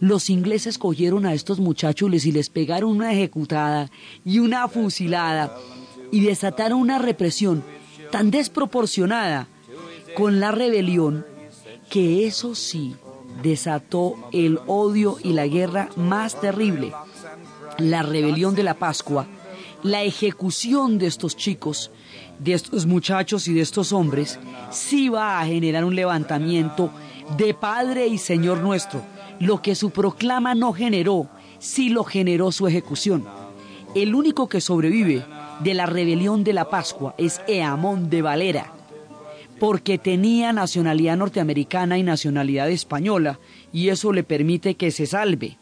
[0.00, 3.90] Los ingleses cogieron a estos muchachos y les pegaron una ejecutada
[4.24, 5.54] y una fusilada
[6.10, 7.62] y desataron una represión
[8.10, 9.46] tan desproporcionada
[10.16, 11.24] con la rebelión
[11.90, 12.94] que eso sí
[13.42, 16.92] desató el odio y la guerra más terrible,
[17.78, 19.26] la rebelión de la Pascua,
[19.82, 21.90] la ejecución de estos chicos,
[22.38, 24.38] de estos muchachos y de estos hombres,
[24.70, 26.90] sí va a generar un levantamiento
[27.36, 29.02] de Padre y Señor nuestro.
[29.40, 31.26] Lo que su proclama no generó,
[31.58, 33.24] sí lo generó su ejecución.
[33.94, 35.24] El único que sobrevive
[35.60, 38.72] de la rebelión de la Pascua es Eamón de Valera,
[39.58, 43.40] porque tenía nacionalidad norteamericana y nacionalidad española,
[43.72, 45.56] y eso le permite que se salve.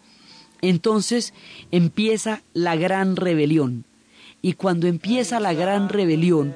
[0.60, 1.32] Entonces
[1.70, 3.84] empieza la gran rebelión.
[4.42, 6.52] Y cuando empieza la gran rebelión,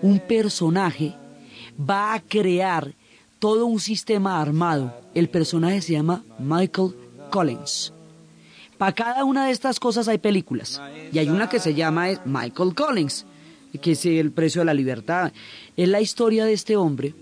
[0.00, 1.14] un personaje
[1.78, 2.94] va a crear
[3.38, 5.01] todo un sistema armado.
[5.14, 6.94] El personaje se llama Michael
[7.30, 7.92] Collins.
[8.78, 10.80] Para cada una de estas cosas hay películas.
[11.12, 13.26] Y hay una que se llama Michael Collins,
[13.80, 15.32] que es el precio de la libertad.
[15.76, 17.14] Es la historia de este hombre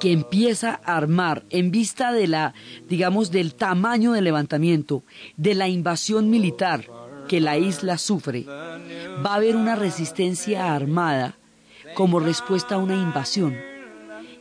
[0.00, 2.54] que empieza a armar en vista de la,
[2.88, 5.02] digamos, del tamaño del levantamiento,
[5.36, 6.84] de la invasión militar
[7.28, 11.36] que la isla sufre, va a haber una resistencia armada
[11.94, 13.67] como respuesta a una invasión.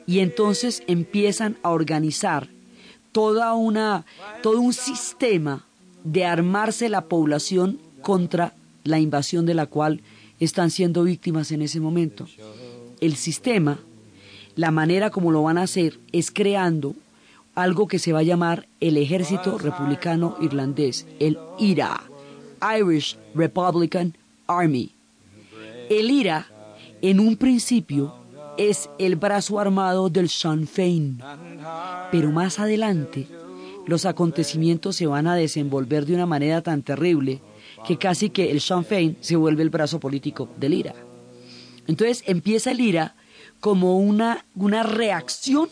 [0.07, 2.47] Y entonces empiezan a organizar
[3.11, 4.05] toda una,
[4.41, 5.65] todo un sistema
[6.03, 10.01] de armarse la población contra la invasión de la cual
[10.39, 12.27] están siendo víctimas en ese momento.
[13.01, 13.79] El sistema,
[14.55, 16.95] la manera como lo van a hacer es creando
[17.55, 22.03] algo que se va a llamar el Ejército Republicano Irlandés, el IRA,
[22.79, 24.15] Irish Republican
[24.45, 24.91] Army.
[25.89, 26.47] El IRA,
[27.01, 28.13] en un principio,
[28.57, 31.21] es el brazo armado del Sinn Féin,
[32.11, 33.27] pero más adelante
[33.85, 37.41] los acontecimientos se van a desenvolver de una manera tan terrible
[37.85, 40.93] que casi que el Sinn Féin se vuelve el brazo político del IRA.
[41.87, 43.15] Entonces empieza el IRA
[43.59, 45.69] como una, una reacción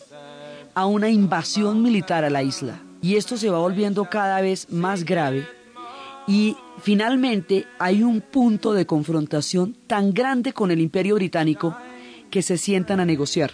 [0.73, 2.81] a una invasión militar a la isla.
[3.01, 5.45] Y esto se va volviendo cada vez más grave.
[6.27, 11.75] Y finalmente hay un punto de confrontación tan grande con el imperio británico
[12.35, 13.51] que se sientan a negociar.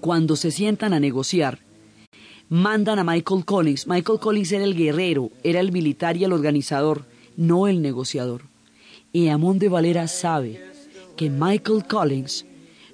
[0.00, 1.58] Cuando se sientan a negociar,
[2.48, 3.86] mandan a Michael Collins.
[3.86, 7.04] Michael Collins era el guerrero, era el militar y el organizador,
[7.36, 8.44] no el negociador.
[9.12, 10.64] Y Amón de Valera sabe
[11.14, 12.46] que Michael Collins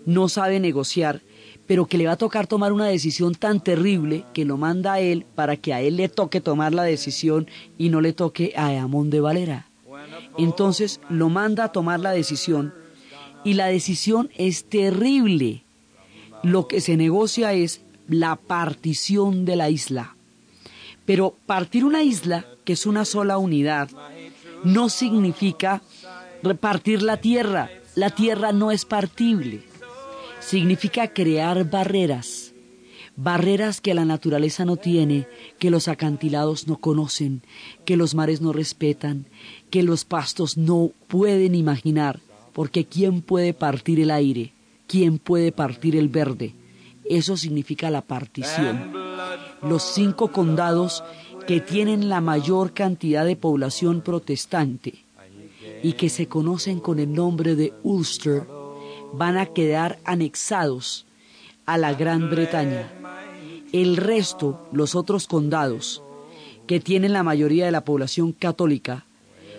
[0.06, 1.22] no sabe negociar,
[1.68, 5.00] pero que le va a tocar tomar una decisión tan terrible que lo manda a
[5.00, 7.46] él para que a él le toque tomar la decisión
[7.78, 9.68] y no le toque a Amón de Valera.
[10.36, 12.74] Entonces lo manda a tomar la decisión
[13.44, 15.64] y la decisión es terrible.
[16.42, 20.16] Lo que se negocia es la partición de la isla.
[21.06, 23.90] Pero partir una isla, que es una sola unidad,
[24.64, 25.82] no significa
[26.42, 27.70] repartir la tierra.
[27.94, 29.62] La tierra no es partible.
[30.40, 32.52] Significa crear barreras.
[33.16, 35.28] Barreras que la naturaleza no tiene,
[35.58, 37.42] que los acantilados no conocen,
[37.84, 39.26] que los mares no respetan,
[39.70, 42.20] que los pastos no pueden imaginar,
[42.54, 44.52] porque ¿quién puede partir el aire?
[44.86, 46.54] ¿Quién puede partir el verde?
[47.04, 48.92] Eso significa la partición.
[49.62, 51.04] Los cinco condados
[51.46, 55.04] que tienen la mayor cantidad de población protestante
[55.82, 58.46] y que se conocen con el nombre de Ulster
[59.12, 61.06] van a quedar anexados
[61.66, 62.90] a la Gran Bretaña.
[63.72, 66.02] El resto, los otros condados,
[66.66, 69.04] que tienen la mayoría de la población católica,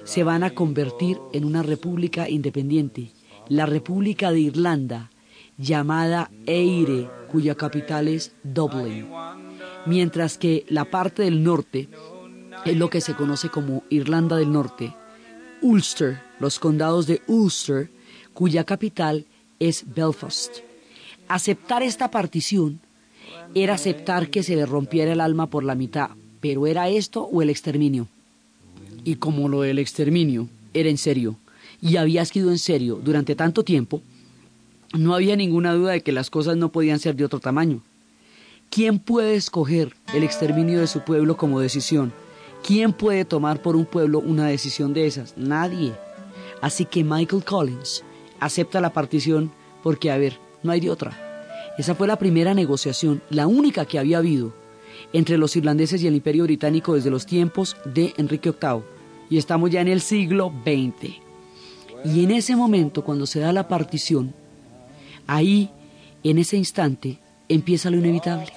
[0.05, 3.11] se van a convertir en una república independiente,
[3.49, 5.11] la República de Irlanda,
[5.57, 9.07] llamada Eire, cuya capital es Dublin,
[9.85, 11.89] mientras que la parte del norte
[12.65, 14.95] es lo que se conoce como Irlanda del Norte,
[15.61, 17.89] Ulster, los condados de Ulster,
[18.33, 19.25] cuya capital
[19.59, 20.57] es Belfast.
[21.27, 22.79] Aceptar esta partición
[23.53, 27.41] era aceptar que se le rompiera el alma por la mitad, pero era esto o
[27.41, 28.07] el exterminio.
[29.05, 31.37] Y como lo del exterminio era en serio,
[31.79, 34.01] y había sido en serio durante tanto tiempo,
[34.93, 37.81] no había ninguna duda de que las cosas no podían ser de otro tamaño.
[38.71, 42.11] ¿Quién puede escoger el exterminio de su pueblo como decisión?
[42.65, 45.37] ¿Quién puede tomar por un pueblo una decisión de esas?
[45.37, 45.93] Nadie.
[46.61, 48.03] Así que Michael Collins
[48.39, 49.51] acepta la partición
[49.83, 51.15] porque, a ver, no hay de otra.
[51.77, 54.51] Esa fue la primera negociación, la única que había habido
[55.13, 58.94] entre los irlandeses y el imperio británico desde los tiempos de Enrique VIII.
[59.29, 61.15] Y estamos ya en el siglo XX.
[62.05, 64.33] Y en ese momento, cuando se da la partición,
[65.25, 65.71] ahí,
[66.23, 67.19] en ese instante,
[67.49, 68.51] empieza lo inevitable.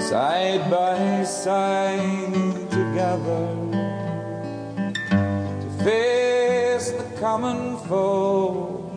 [0.00, 3.56] side by side together,
[5.60, 8.88] to face the common foe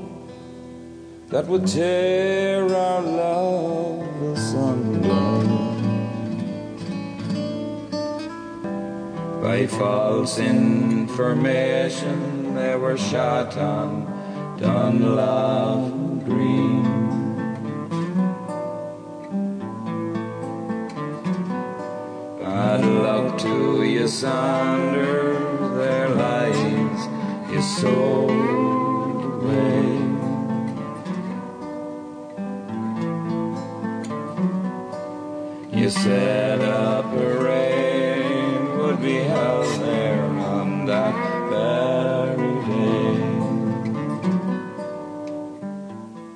[1.29, 3.80] that would tear our love
[9.51, 12.17] By false information,
[12.55, 14.05] they were shot on
[14.57, 16.83] Dunlop Green.
[22.39, 27.07] Bad luck to you, Saunders, their lives
[27.51, 28.31] you sold
[29.33, 29.81] away.
[35.77, 37.50] You set up a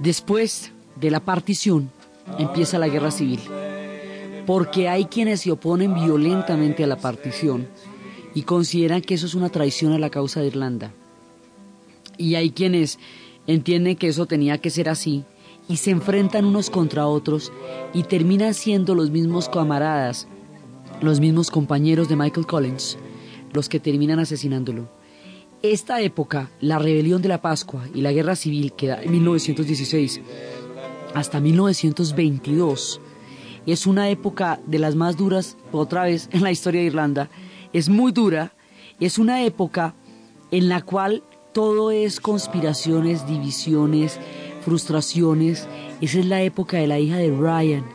[0.06, 1.90] Después de la partición
[2.38, 3.40] empieza la guerra civil,
[4.46, 7.68] porque hay quienes se oponen violentamente a la partición
[8.36, 10.94] y consideran que eso es una traición a la causa de Irlanda.
[12.20, 13.00] Y hay quienes
[13.48, 15.26] entienden que eso tenía que ser así
[15.68, 17.52] y se enfrentan unos contra otros
[17.92, 20.28] y terminan siendo los mismos camaradas,
[21.02, 23.00] los mismos compañeros de Michael Collins,
[23.54, 24.88] los que terminan asesinándolo.
[25.62, 30.22] Esta época, la rebelión de la Pascua y la guerra civil que da en 1916
[31.16, 33.02] hasta 1922,
[33.66, 37.30] es una época de las más duras, otra vez, en la historia de Irlanda.
[37.74, 38.54] Es muy dura,
[39.00, 39.96] es una época
[40.52, 44.20] en la cual todo es conspiraciones, divisiones,
[44.64, 45.68] frustraciones.
[46.02, 47.86] Esa es la época de la hija de Ryan.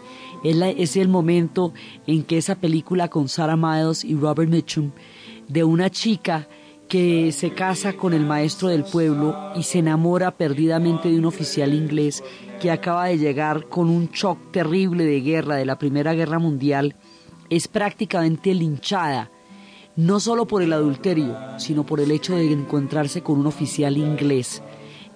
[0.42, 1.72] Es, la- es el momento
[2.06, 4.90] en que esa película con Sarah Miles y Robert Mitchum,
[5.46, 6.48] de una chica
[6.90, 11.72] que se casa con el maestro del pueblo y se enamora perdidamente de un oficial
[11.72, 12.24] inglés
[12.60, 16.96] que acaba de llegar con un shock terrible de guerra de la Primera Guerra Mundial,
[17.48, 19.30] es prácticamente linchada,
[19.94, 24.60] no solo por el adulterio, sino por el hecho de encontrarse con un oficial inglés,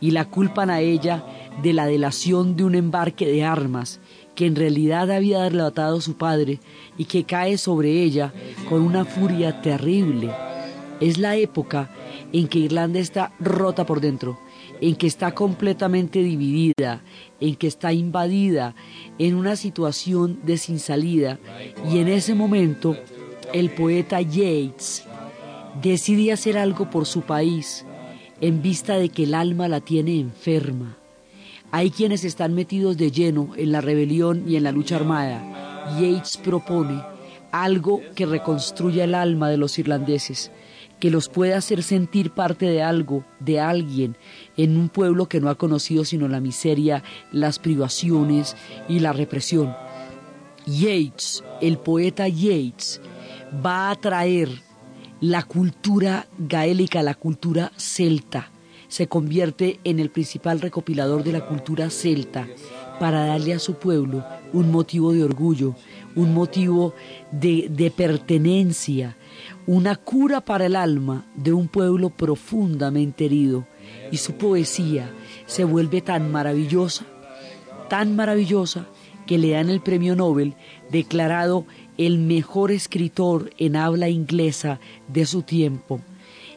[0.01, 1.25] y la culpan a ella
[1.61, 3.99] de la delación de un embarque de armas
[4.37, 6.61] que en realidad había delatado su padre
[6.97, 8.33] y que cae sobre ella
[8.69, 10.31] con una furia terrible.
[11.01, 11.91] Es la época
[12.33, 14.39] en que Irlanda está rota por dentro,
[14.81, 17.03] en que está completamente dividida,
[17.41, 18.75] en que está invadida,
[19.19, 21.39] en una situación de sin salida.
[21.91, 22.97] Y en ese momento,
[23.53, 25.05] el poeta Yeats
[25.83, 27.85] decide hacer algo por su país
[28.41, 30.97] en vista de que el alma la tiene enferma.
[31.71, 35.97] Hay quienes están metidos de lleno en la rebelión y en la lucha armada.
[35.99, 37.01] Yeats propone
[37.53, 40.51] algo que reconstruya el alma de los irlandeses,
[41.05, 44.17] que los pueda hacer sentir parte de algo, de alguien,
[44.57, 48.57] en un pueblo que no ha conocido sino la miseria, las privaciones
[48.89, 49.77] y la represión.
[50.65, 53.03] Yeats, el poeta Yeats,
[53.55, 54.49] va a traer
[55.21, 58.51] la cultura gaélica, la cultura celta.
[58.89, 62.49] Se convierte en el principal recopilador de la cultura celta
[62.99, 64.25] para darle a su pueblo
[64.55, 65.75] un motivo de orgullo,
[66.15, 66.95] un motivo
[67.31, 69.17] de, de pertenencia,
[69.67, 73.67] una cura para el alma de un pueblo profundamente herido.
[74.11, 75.11] Y su poesía
[75.47, 77.05] se vuelve tan maravillosa,
[77.89, 78.87] tan maravillosa,
[79.27, 80.55] que le dan el premio Nobel
[80.91, 86.01] declarado el mejor escritor en habla inglesa de su tiempo.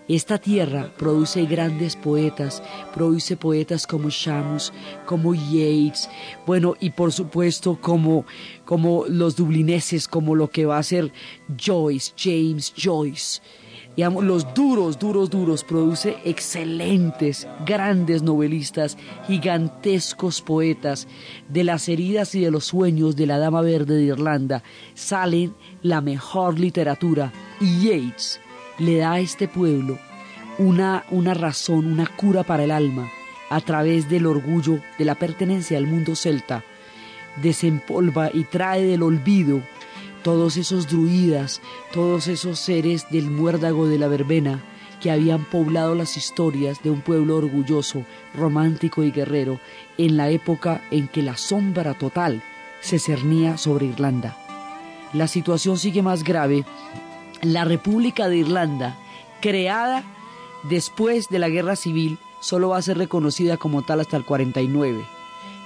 [0.08, 4.72] Esta tierra produce grandes poetas, produce poetas como Shamus,
[5.06, 6.10] como Yeats,
[6.46, 8.26] bueno, y por supuesto como,
[8.64, 11.12] como los dublineses, como lo que va a ser
[11.62, 13.42] Joyce, James Joyce.
[13.98, 18.96] Digamos, los duros, duros, duros, produce excelentes, grandes novelistas,
[19.26, 21.08] gigantescos poetas.
[21.50, 26.00] De las heridas y de los sueños de la Dama Verde de Irlanda salen la
[26.00, 27.34] mejor literatura.
[27.60, 28.40] Y Yeats
[28.80, 29.98] le da a este pueblo
[30.58, 33.12] una, una razón, una cura para el alma,
[33.50, 36.64] a través del orgullo de la pertenencia al mundo celta.
[37.42, 39.62] Desempolva y trae del olvido
[40.24, 41.62] todos esos druidas,
[41.94, 44.64] todos esos seres del muérdago de la verbena
[45.00, 48.04] que habían poblado las historias de un pueblo orgulloso,
[48.34, 49.60] romántico y guerrero
[49.98, 52.42] en la época en que la sombra total
[52.82, 54.36] se cernía sobre Irlanda.
[55.14, 56.66] La situación sigue más grave.
[57.42, 58.98] La República de Irlanda,
[59.42, 60.04] creada
[60.64, 65.06] después de la Guerra Civil, solo va a ser reconocida como tal hasta el 49.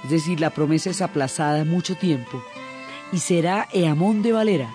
[0.04, 2.44] Es decir, la promesa es aplazada mucho tiempo
[3.12, 4.70] y será Eamón de Valera,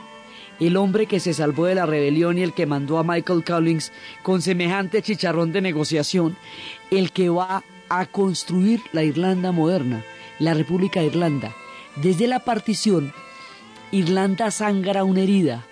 [0.61, 3.93] el hombre que se salvó de la rebelión y el que mandó a Michael Collins
[4.23, 6.37] con semejante chicharrón de negociación,
[6.91, 10.05] el que va a construir la Irlanda moderna,
[10.39, 11.55] la República de Irlanda.
[11.97, 13.13] Desde la partición,
[13.91, 15.65] Irlanda sangra una herida,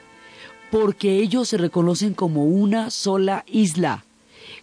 [0.74, 4.04] porque ellos se reconocen como una sola isla,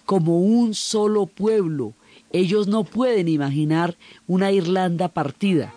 [0.05, 1.93] como un solo pueblo,
[2.33, 3.97] Ellos no pueden imaginar
[4.27, 5.73] una Irlanda partida.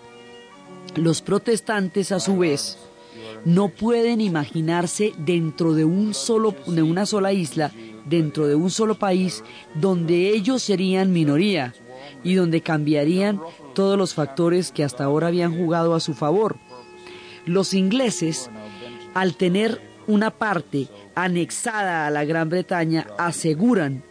[0.97, 2.79] Los protestantes, a su vez,
[3.45, 7.71] no pueden imaginarse dentro de un solo de una sola isla,
[8.05, 9.45] dentro de un solo país
[9.77, 11.75] donde ellos serían minoría
[12.25, 13.41] y donde cambiarían
[13.73, 16.57] todos los factores que hasta ahora habían jugado a su favor.
[17.47, 18.51] Los ingleses,
[19.15, 24.03] al tener una parte anexada a la Gran Bretaña, aseguran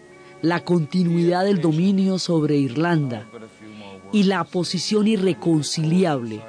[0.42, 3.28] la continuidad del dominio sobre Irlanda
[4.12, 6.42] y la posición irreconciliable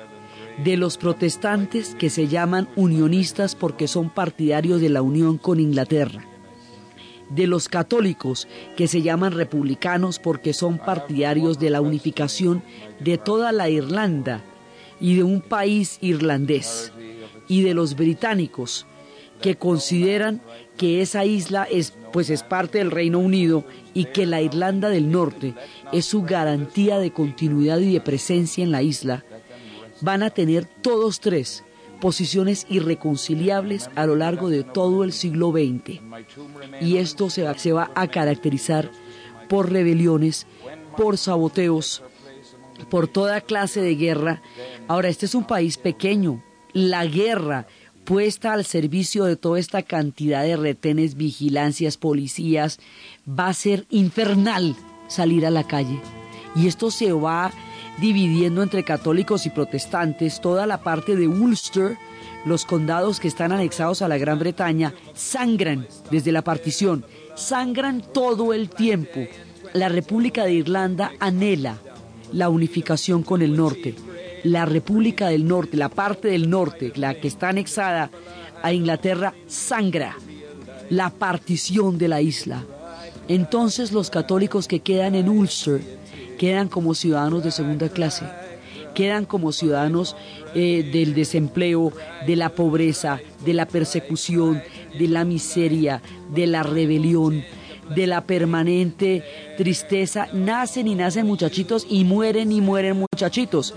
[0.62, 6.24] de los protestantes que se llaman unionistas porque son partidarios de la unión con Inglaterra,
[7.30, 12.62] de los católicos que se llaman republicanos porque son partidarios de la unificación
[13.00, 14.42] de toda la Irlanda
[15.00, 16.92] y de un país irlandés,
[17.48, 18.86] y de los británicos
[19.44, 20.40] que consideran
[20.78, 25.10] que esa isla es pues es parte del Reino Unido y que la Irlanda del
[25.10, 25.52] Norte
[25.92, 29.22] es su garantía de continuidad y de presencia en la isla
[30.00, 31.62] van a tener todos tres
[32.00, 36.00] posiciones irreconciliables a lo largo de todo el siglo XX.
[36.80, 38.90] Y esto se va, se va a caracterizar
[39.50, 40.46] por rebeliones,
[40.96, 42.02] por saboteos,
[42.88, 44.40] por toda clase de guerra.
[44.88, 46.42] Ahora, este es un país pequeño.
[46.72, 47.68] La guerra
[48.04, 52.78] puesta al servicio de toda esta cantidad de retenes, vigilancias, policías,
[53.28, 54.76] va a ser infernal
[55.08, 56.00] salir a la calle.
[56.54, 57.52] Y esto se va
[57.98, 61.96] dividiendo entre católicos y protestantes toda la parte de Ulster,
[62.44, 68.52] los condados que están anexados a la Gran Bretaña, sangran desde la partición, sangran todo
[68.52, 69.20] el tiempo.
[69.72, 71.78] La República de Irlanda anhela
[72.32, 73.94] la unificación con el norte.
[74.44, 78.10] La República del Norte, la parte del norte, la que está anexada
[78.62, 80.16] a Inglaterra, sangra
[80.90, 82.64] la partición de la isla.
[83.28, 85.80] Entonces los católicos que quedan en Ulster
[86.38, 88.26] quedan como ciudadanos de segunda clase,
[88.94, 90.14] quedan como ciudadanos
[90.54, 91.92] eh, del desempleo,
[92.26, 94.62] de la pobreza, de la persecución,
[94.98, 96.02] de la miseria,
[96.34, 97.42] de la rebelión,
[97.94, 99.24] de la permanente
[99.56, 100.28] tristeza.
[100.32, 103.74] Nacen y nacen muchachitos y mueren y mueren muchachitos.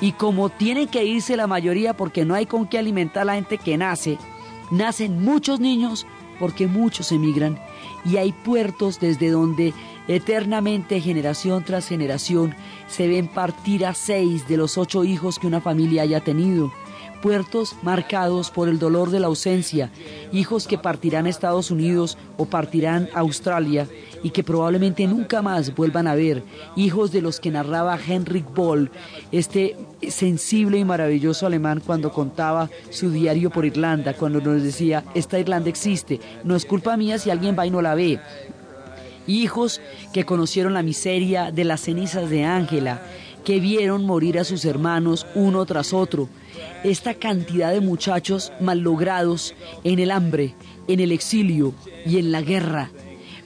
[0.00, 3.34] Y como tienen que irse la mayoría porque no hay con qué alimentar a la
[3.34, 4.18] gente que nace,
[4.70, 6.06] nacen muchos niños
[6.38, 7.58] porque muchos emigran.
[8.04, 9.74] Y hay puertos desde donde
[10.06, 12.54] eternamente, generación tras generación,
[12.86, 16.72] se ven partir a seis de los ocho hijos que una familia haya tenido.
[17.20, 19.90] Puertos marcados por el dolor de la ausencia,
[20.32, 23.88] hijos que partirán a Estados Unidos o partirán a Australia
[24.22, 26.42] y que probablemente nunca más vuelvan a ver,
[26.76, 28.90] hijos de los que narraba Henrik Boll,
[29.32, 29.76] este
[30.08, 35.68] sensible y maravilloso alemán cuando contaba su diario por Irlanda, cuando nos decía, esta Irlanda
[35.68, 38.20] existe, no es culpa mía si alguien va y no la ve,
[39.26, 39.80] hijos
[40.12, 43.02] que conocieron la miseria de las cenizas de Ángela,
[43.44, 46.28] que vieron morir a sus hermanos uno tras otro.
[46.84, 49.54] Esta cantidad de muchachos mallogrados
[49.84, 50.54] en el hambre,
[50.86, 51.72] en el exilio
[52.04, 52.90] y en la guerra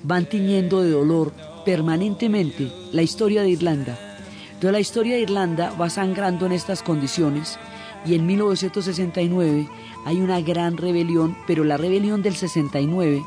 [0.03, 1.33] van tiñendo de dolor
[1.65, 3.99] permanentemente la historia de Irlanda.
[4.61, 7.59] Toda la historia de Irlanda va sangrando en estas condiciones
[8.05, 9.69] y en 1969
[10.05, 13.23] hay una gran rebelión, pero la rebelión del 69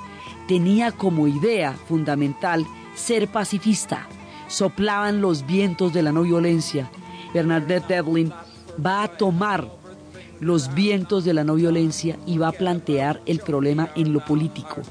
[0.47, 2.65] tenía como idea fundamental
[2.95, 4.07] ser pacifista.
[4.47, 6.89] Soplaban los vientos de la no violencia.
[7.34, 8.32] Bernadette Devlin
[8.86, 9.69] va a tomar
[10.39, 14.82] los vientos de la no violencia y va a plantear el problema en lo político.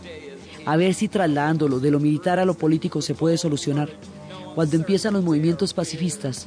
[0.66, 3.90] A ver si trasladándolo de lo militar a lo político se puede solucionar.
[4.54, 6.46] Cuando empiezan los movimientos pacifistas,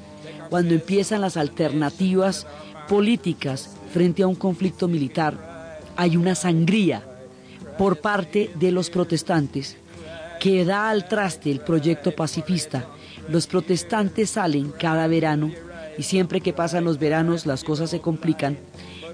[0.49, 2.47] cuando empiezan las alternativas
[2.87, 7.03] políticas frente a un conflicto militar, hay una sangría
[7.77, 9.77] por parte de los protestantes
[10.39, 12.87] que da al traste el proyecto pacifista.
[13.29, 15.51] Los protestantes salen cada verano
[15.97, 18.57] y siempre que pasan los veranos las cosas se complican,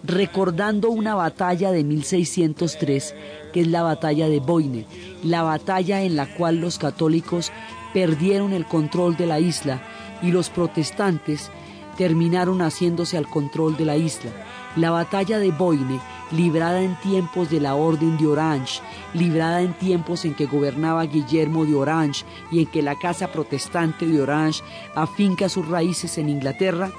[0.03, 3.15] recordando una batalla de 1603,
[3.53, 4.85] que es la batalla de Boine,
[5.23, 7.51] la batalla en la cual los católicos
[7.93, 9.81] perdieron el control de la isla
[10.21, 11.51] y los protestantes
[11.97, 14.31] terminaron haciéndose al control de la isla.
[14.75, 15.99] La batalla de Boine
[16.31, 18.81] librada en tiempos de la Orden de Orange,
[19.13, 24.07] librada en tiempos en que gobernaba Guillermo de Orange y en que la Casa Protestante
[24.07, 24.63] de Orange
[24.95, 26.91] afinca sus raíces en Inglaterra,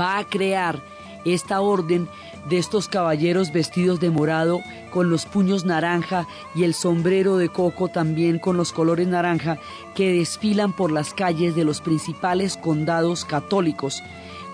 [0.00, 0.80] va a crear
[1.24, 2.08] esta orden
[2.48, 4.60] de estos caballeros vestidos de morado
[4.92, 9.58] con los puños naranja y el sombrero de coco también con los colores naranja
[9.94, 14.02] que desfilan por las calles de los principales condados católicos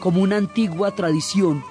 [0.00, 1.64] como una antigua tradición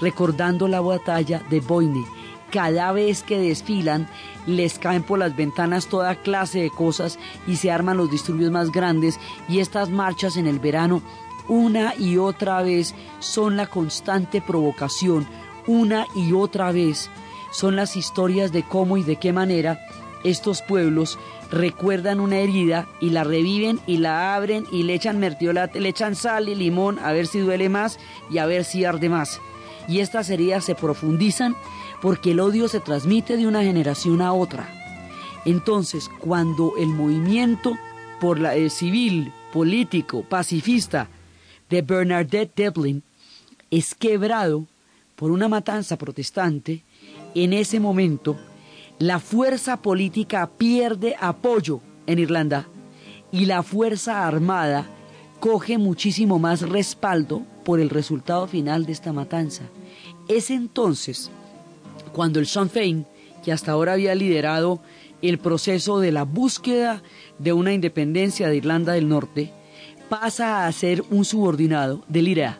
[0.00, 2.04] recordando la batalla de Boine.
[2.50, 4.08] cada vez que desfilan
[4.46, 8.72] les caen por las ventanas toda clase de cosas y se arman los disturbios más
[8.72, 11.02] grandes y estas marchas en el verano
[11.50, 15.26] una y otra vez son la constante provocación,
[15.66, 17.10] una y otra vez
[17.50, 19.80] son las historias de cómo y de qué manera
[20.22, 21.18] estos pueblos
[21.50, 26.14] recuerdan una herida y la reviven y la abren y le echan mertiolate, le echan
[26.14, 27.98] sal y limón a ver si duele más
[28.30, 29.40] y a ver si arde más.
[29.88, 31.56] Y estas heridas se profundizan
[32.00, 34.68] porque el odio se transmite de una generación a otra.
[35.44, 37.76] Entonces, cuando el movimiento
[38.20, 41.08] por la eh, civil, político, pacifista
[41.70, 43.02] de Bernadette Devlin
[43.70, 44.66] es quebrado
[45.16, 46.82] por una matanza protestante,
[47.34, 48.36] en ese momento
[48.98, 52.68] la fuerza política pierde apoyo en Irlanda
[53.32, 54.86] y la fuerza armada
[55.38, 59.62] coge muchísimo más respaldo por el resultado final de esta matanza.
[60.28, 61.30] Es entonces
[62.12, 63.06] cuando el Sinn Féin,
[63.44, 64.80] que hasta ahora había liderado
[65.22, 67.02] el proceso de la búsqueda
[67.38, 69.52] de una independencia de Irlanda del Norte,
[70.10, 72.58] pasa a ser un subordinado del IRA.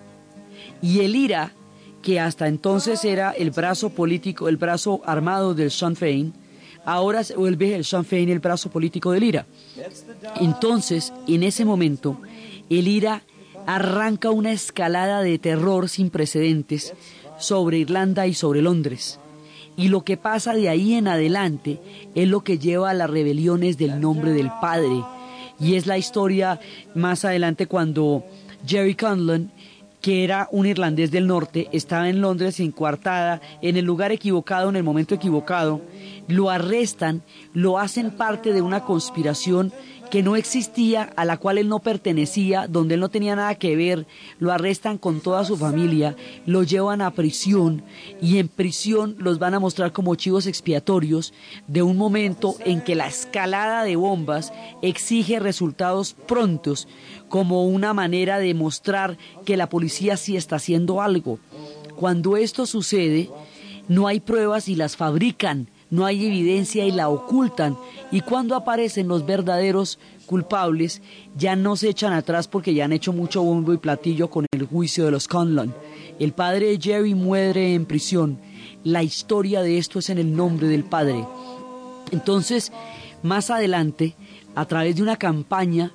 [0.81, 1.53] Y el IRA
[2.01, 6.33] que hasta entonces era el brazo político, el brazo armado del Sinn Féin,
[6.87, 9.47] ahora se vuelve el Sinn Féin el brazo político del IRA.
[10.41, 12.19] Entonces, en ese momento,
[12.71, 13.23] el IRA
[13.67, 16.95] arranca una escalada de terror sin precedentes
[17.39, 19.19] sobre Irlanda y sobre Londres.
[19.77, 21.81] Y lo que pasa de ahí en adelante
[22.15, 25.03] es lo que lleva a las rebeliones del nombre del Padre.
[25.61, 26.59] Y es la historia
[26.95, 28.25] más adelante cuando
[28.67, 29.51] Jerry Conlon
[30.01, 34.77] que era un irlandés del norte, estaba en Londres encuartada, en el lugar equivocado, en
[34.77, 35.83] el momento equivocado,
[36.27, 39.73] lo arrestan, lo hacen parte de una conspiración
[40.11, 43.77] que no existía, a la cual él no pertenecía, donde él no tenía nada que
[43.77, 44.07] ver,
[44.39, 47.83] lo arrestan con toda su familia, lo llevan a prisión
[48.21, 51.33] y en prisión los van a mostrar como chivos expiatorios
[51.69, 54.53] de un momento en que la escalada de bombas
[54.83, 56.89] exige resultados prontos
[57.29, 61.39] como una manera de mostrar que la policía sí está haciendo algo.
[61.95, 63.31] Cuando esto sucede,
[63.89, 67.77] no hay pruebas y las fabrican no hay evidencia y la ocultan.
[68.11, 71.03] Y cuando aparecen los verdaderos culpables,
[71.37, 74.67] ya no se echan atrás porque ya han hecho mucho bombo y platillo con el
[74.67, 75.75] juicio de los Conlon.
[76.19, 78.39] El padre de Jerry muere en prisión.
[78.85, 81.25] La historia de esto es en el nombre del padre.
[82.13, 82.73] Entonces,
[83.23, 84.15] más adelante,
[84.55, 85.93] a través de una campaña,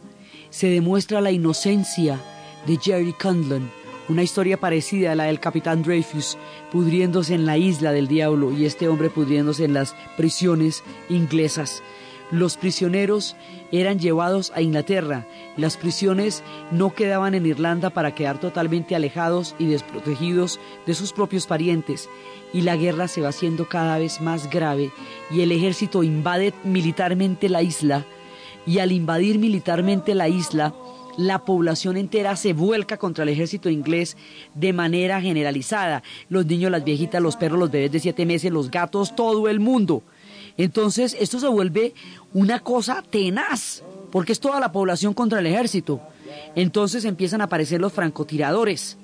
[0.50, 2.20] se demuestra la inocencia
[2.68, 6.38] de Jerry Conlon una historia parecida a la del capitán Dreyfus,
[6.72, 11.84] pudriéndose en la isla del diablo y este hombre pudriéndose en las prisiones inglesas.
[12.32, 13.36] Los prisioneros
[13.72, 15.28] eran llevados a Inglaterra.
[15.58, 21.45] Las prisiones no quedaban en Irlanda para quedar totalmente alejados y desprotegidos de sus propios
[21.45, 22.10] parientes.
[22.51, 24.91] Y la guerra se va haciendo cada vez más grave
[25.30, 28.06] y el ejército invade militarmente la isla.
[28.66, 30.74] Y al invadir militarmente la isla,
[31.18, 34.18] la población entera se vuelca contra el ejército inglés
[34.53, 36.03] de manera generalizada.
[36.30, 39.59] Los niños, las viejitas, los perros, los bebés de siete meses, los gatos, todo el
[39.59, 40.03] mundo.
[40.57, 41.93] Entonces esto se vuelve
[42.34, 46.01] una cosa tenaz, porque es toda la población contra el ejército.
[46.55, 48.97] Entonces empiezan a aparecer los francotiradores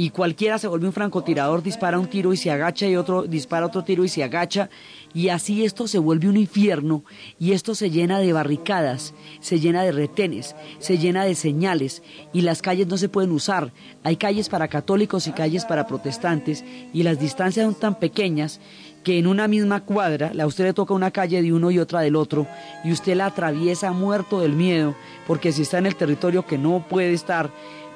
[0.00, 3.66] y cualquiera se vuelve un francotirador, dispara un tiro y se agacha y otro dispara
[3.66, 4.70] otro tiro y se agacha
[5.12, 7.04] y así esto se vuelve un infierno
[7.38, 12.40] y esto se llena de barricadas, se llena de retenes, se llena de señales y
[12.40, 13.74] las calles no se pueden usar.
[14.02, 18.58] Hay calles para católicos y calles para protestantes y las distancias son tan pequeñas
[19.04, 22.00] que en una misma cuadra, a usted le toca una calle de uno y otra
[22.00, 22.46] del otro,
[22.84, 24.94] y usted la atraviesa muerto del miedo,
[25.26, 27.50] porque si está en el territorio que no puede estar,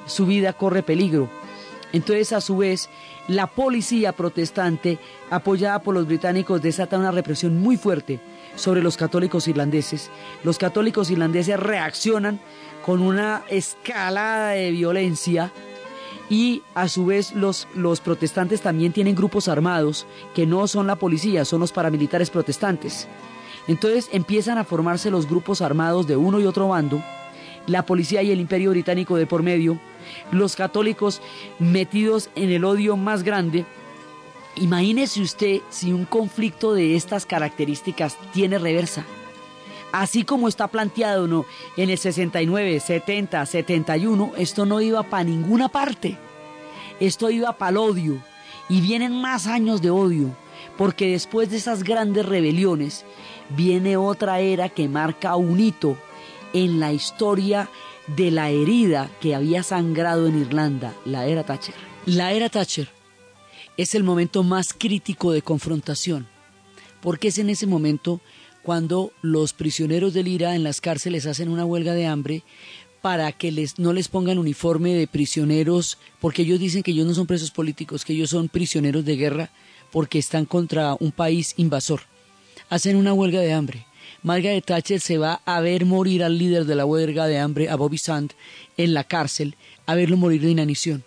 [0.07, 1.29] su vida corre peligro.
[1.93, 2.89] Entonces, a su vez,
[3.27, 8.19] la policía protestante, apoyada por los británicos, desata una represión muy fuerte
[8.55, 10.09] sobre los católicos irlandeses.
[10.43, 12.39] Los católicos irlandeses reaccionan
[12.85, 15.51] con una escalada de violencia
[16.29, 20.95] y a su vez los, los protestantes también tienen grupos armados que no son la
[20.95, 23.07] policía, son los paramilitares protestantes.
[23.67, 27.03] Entonces empiezan a formarse los grupos armados de uno y otro bando,
[27.67, 29.79] la policía y el imperio británico de por medio,
[30.31, 31.21] los católicos
[31.59, 33.65] metidos en el odio más grande.
[34.55, 39.05] Imagínese usted si un conflicto de estas características tiene reversa.
[39.91, 41.45] Así como está planteado ¿no?
[41.77, 46.17] en el 69, 70, 71, esto no iba para ninguna parte.
[46.99, 48.17] Esto iba para el odio.
[48.67, 50.31] Y vienen más años de odio,
[50.77, 53.05] porque después de esas grandes rebeliones
[53.49, 55.97] viene otra era que marca un hito
[56.55, 57.69] en la historia
[58.15, 61.75] de la herida que había sangrado en Irlanda, la era Thatcher.
[62.05, 62.87] La era Thatcher
[63.75, 66.27] es el momento más crítico de confrontación,
[67.01, 68.21] porque es en ese momento
[68.63, 72.43] cuando los prisioneros del IRA en las cárceles hacen una huelga de hambre
[73.01, 77.13] para que les, no les pongan uniforme de prisioneros, porque ellos dicen que ellos no
[77.13, 79.51] son presos políticos, que ellos son prisioneros de guerra
[79.91, 82.01] porque están contra un país invasor.
[82.69, 83.85] Hacen una huelga de hambre.
[84.25, 87.75] Margaret Thatcher se va a ver morir al líder de la huelga de hambre, a
[87.75, 88.33] Bobby Sand,
[88.75, 89.55] en la cárcel,
[89.85, 91.03] a verlo morir de inanición.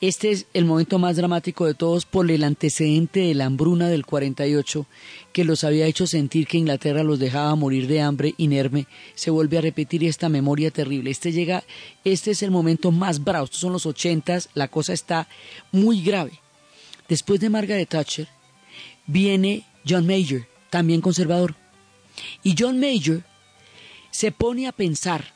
[0.00, 4.04] Este es el momento más dramático de todos por el antecedente de la hambruna del
[4.04, 4.84] 48
[5.32, 8.88] que los había hecho sentir que Inglaterra los dejaba morir de hambre inerme.
[9.14, 11.12] Se vuelve a repetir esta memoria terrible.
[11.12, 11.62] Este llega,
[12.02, 13.44] este es el momento más bravo.
[13.44, 15.28] Estos son los ochentas, la cosa está
[15.70, 16.32] muy grave.
[17.08, 18.26] Después de Margaret Thatcher
[19.06, 21.54] viene John Major, también conservador.
[22.42, 23.22] Y John Major
[24.10, 25.34] se pone a pensar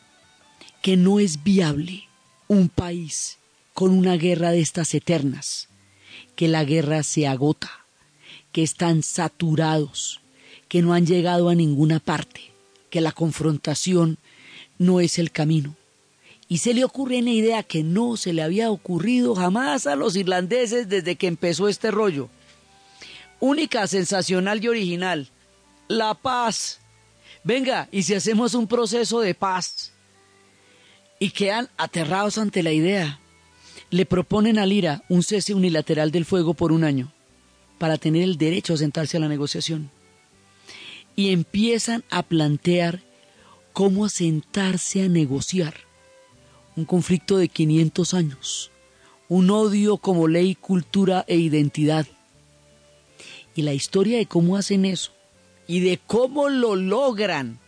[0.83, 2.09] que no es viable
[2.49, 3.39] un país
[3.75, 5.69] con una guerra de estas eternas,
[6.37, 7.71] que la guerra se agota,
[8.53, 10.21] que están saturados,
[10.69, 12.53] que no han llegado a ninguna parte,
[12.91, 14.19] que la confrontación
[14.79, 15.77] no es el camino.
[16.49, 20.17] Y se le ocurre una idea que no se le había ocurrido jamás a los
[20.17, 22.29] irlandeses desde que empezó este rollo.
[23.39, 25.31] Única, sensacional y original.
[25.91, 26.79] La paz.
[27.43, 29.93] Venga, ¿y si hacemos un proceso de paz?
[31.19, 33.19] Y quedan aterrados ante la idea
[33.91, 37.13] le proponen al IRA un cese unilateral del fuego por un año
[37.79, 39.91] para tener el derecho a sentarse a la negociación.
[41.17, 43.03] Y empiezan a plantear
[43.73, 45.75] cómo sentarse a negociar
[46.77, 48.71] un conflicto de 500 años,
[49.29, 52.07] un odio como ley, cultura e identidad.
[53.57, 55.13] Y la historia de cómo hacen eso
[55.71, 57.61] y de cómo lo logran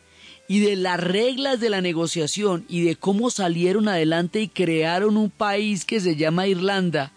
[0.49, 5.31] y de las reglas de la negociación y de cómo salieron adelante y crearon un
[5.31, 7.13] país que se llama Irlanda,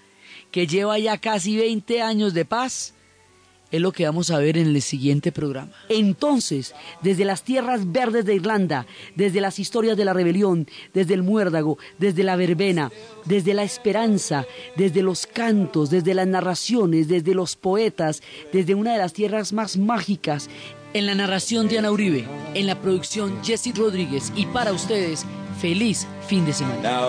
[0.52, 2.94] que lleva ya casi 20 años de paz,
[3.72, 5.72] es lo que vamos a ver en el siguiente programa.
[5.90, 11.24] Entonces, desde las tierras verdes de Irlanda, desde las historias de la rebelión, desde el
[11.24, 12.92] muérdago, desde la verbena,
[13.26, 14.46] desde la esperanza,
[14.78, 18.22] desde los cantos, desde las narraciones, desde los poetas,
[18.54, 20.50] desde una de las tierras más mágicas,
[20.96, 25.26] en la narración Diana Uribe, en la producción Jesse Rodríguez y para ustedes,
[25.60, 27.02] feliz fin de semana.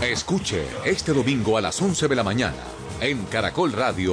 [0.00, 2.56] Escuche este domingo a las 11 de la mañana
[3.02, 4.10] en Caracol Radio.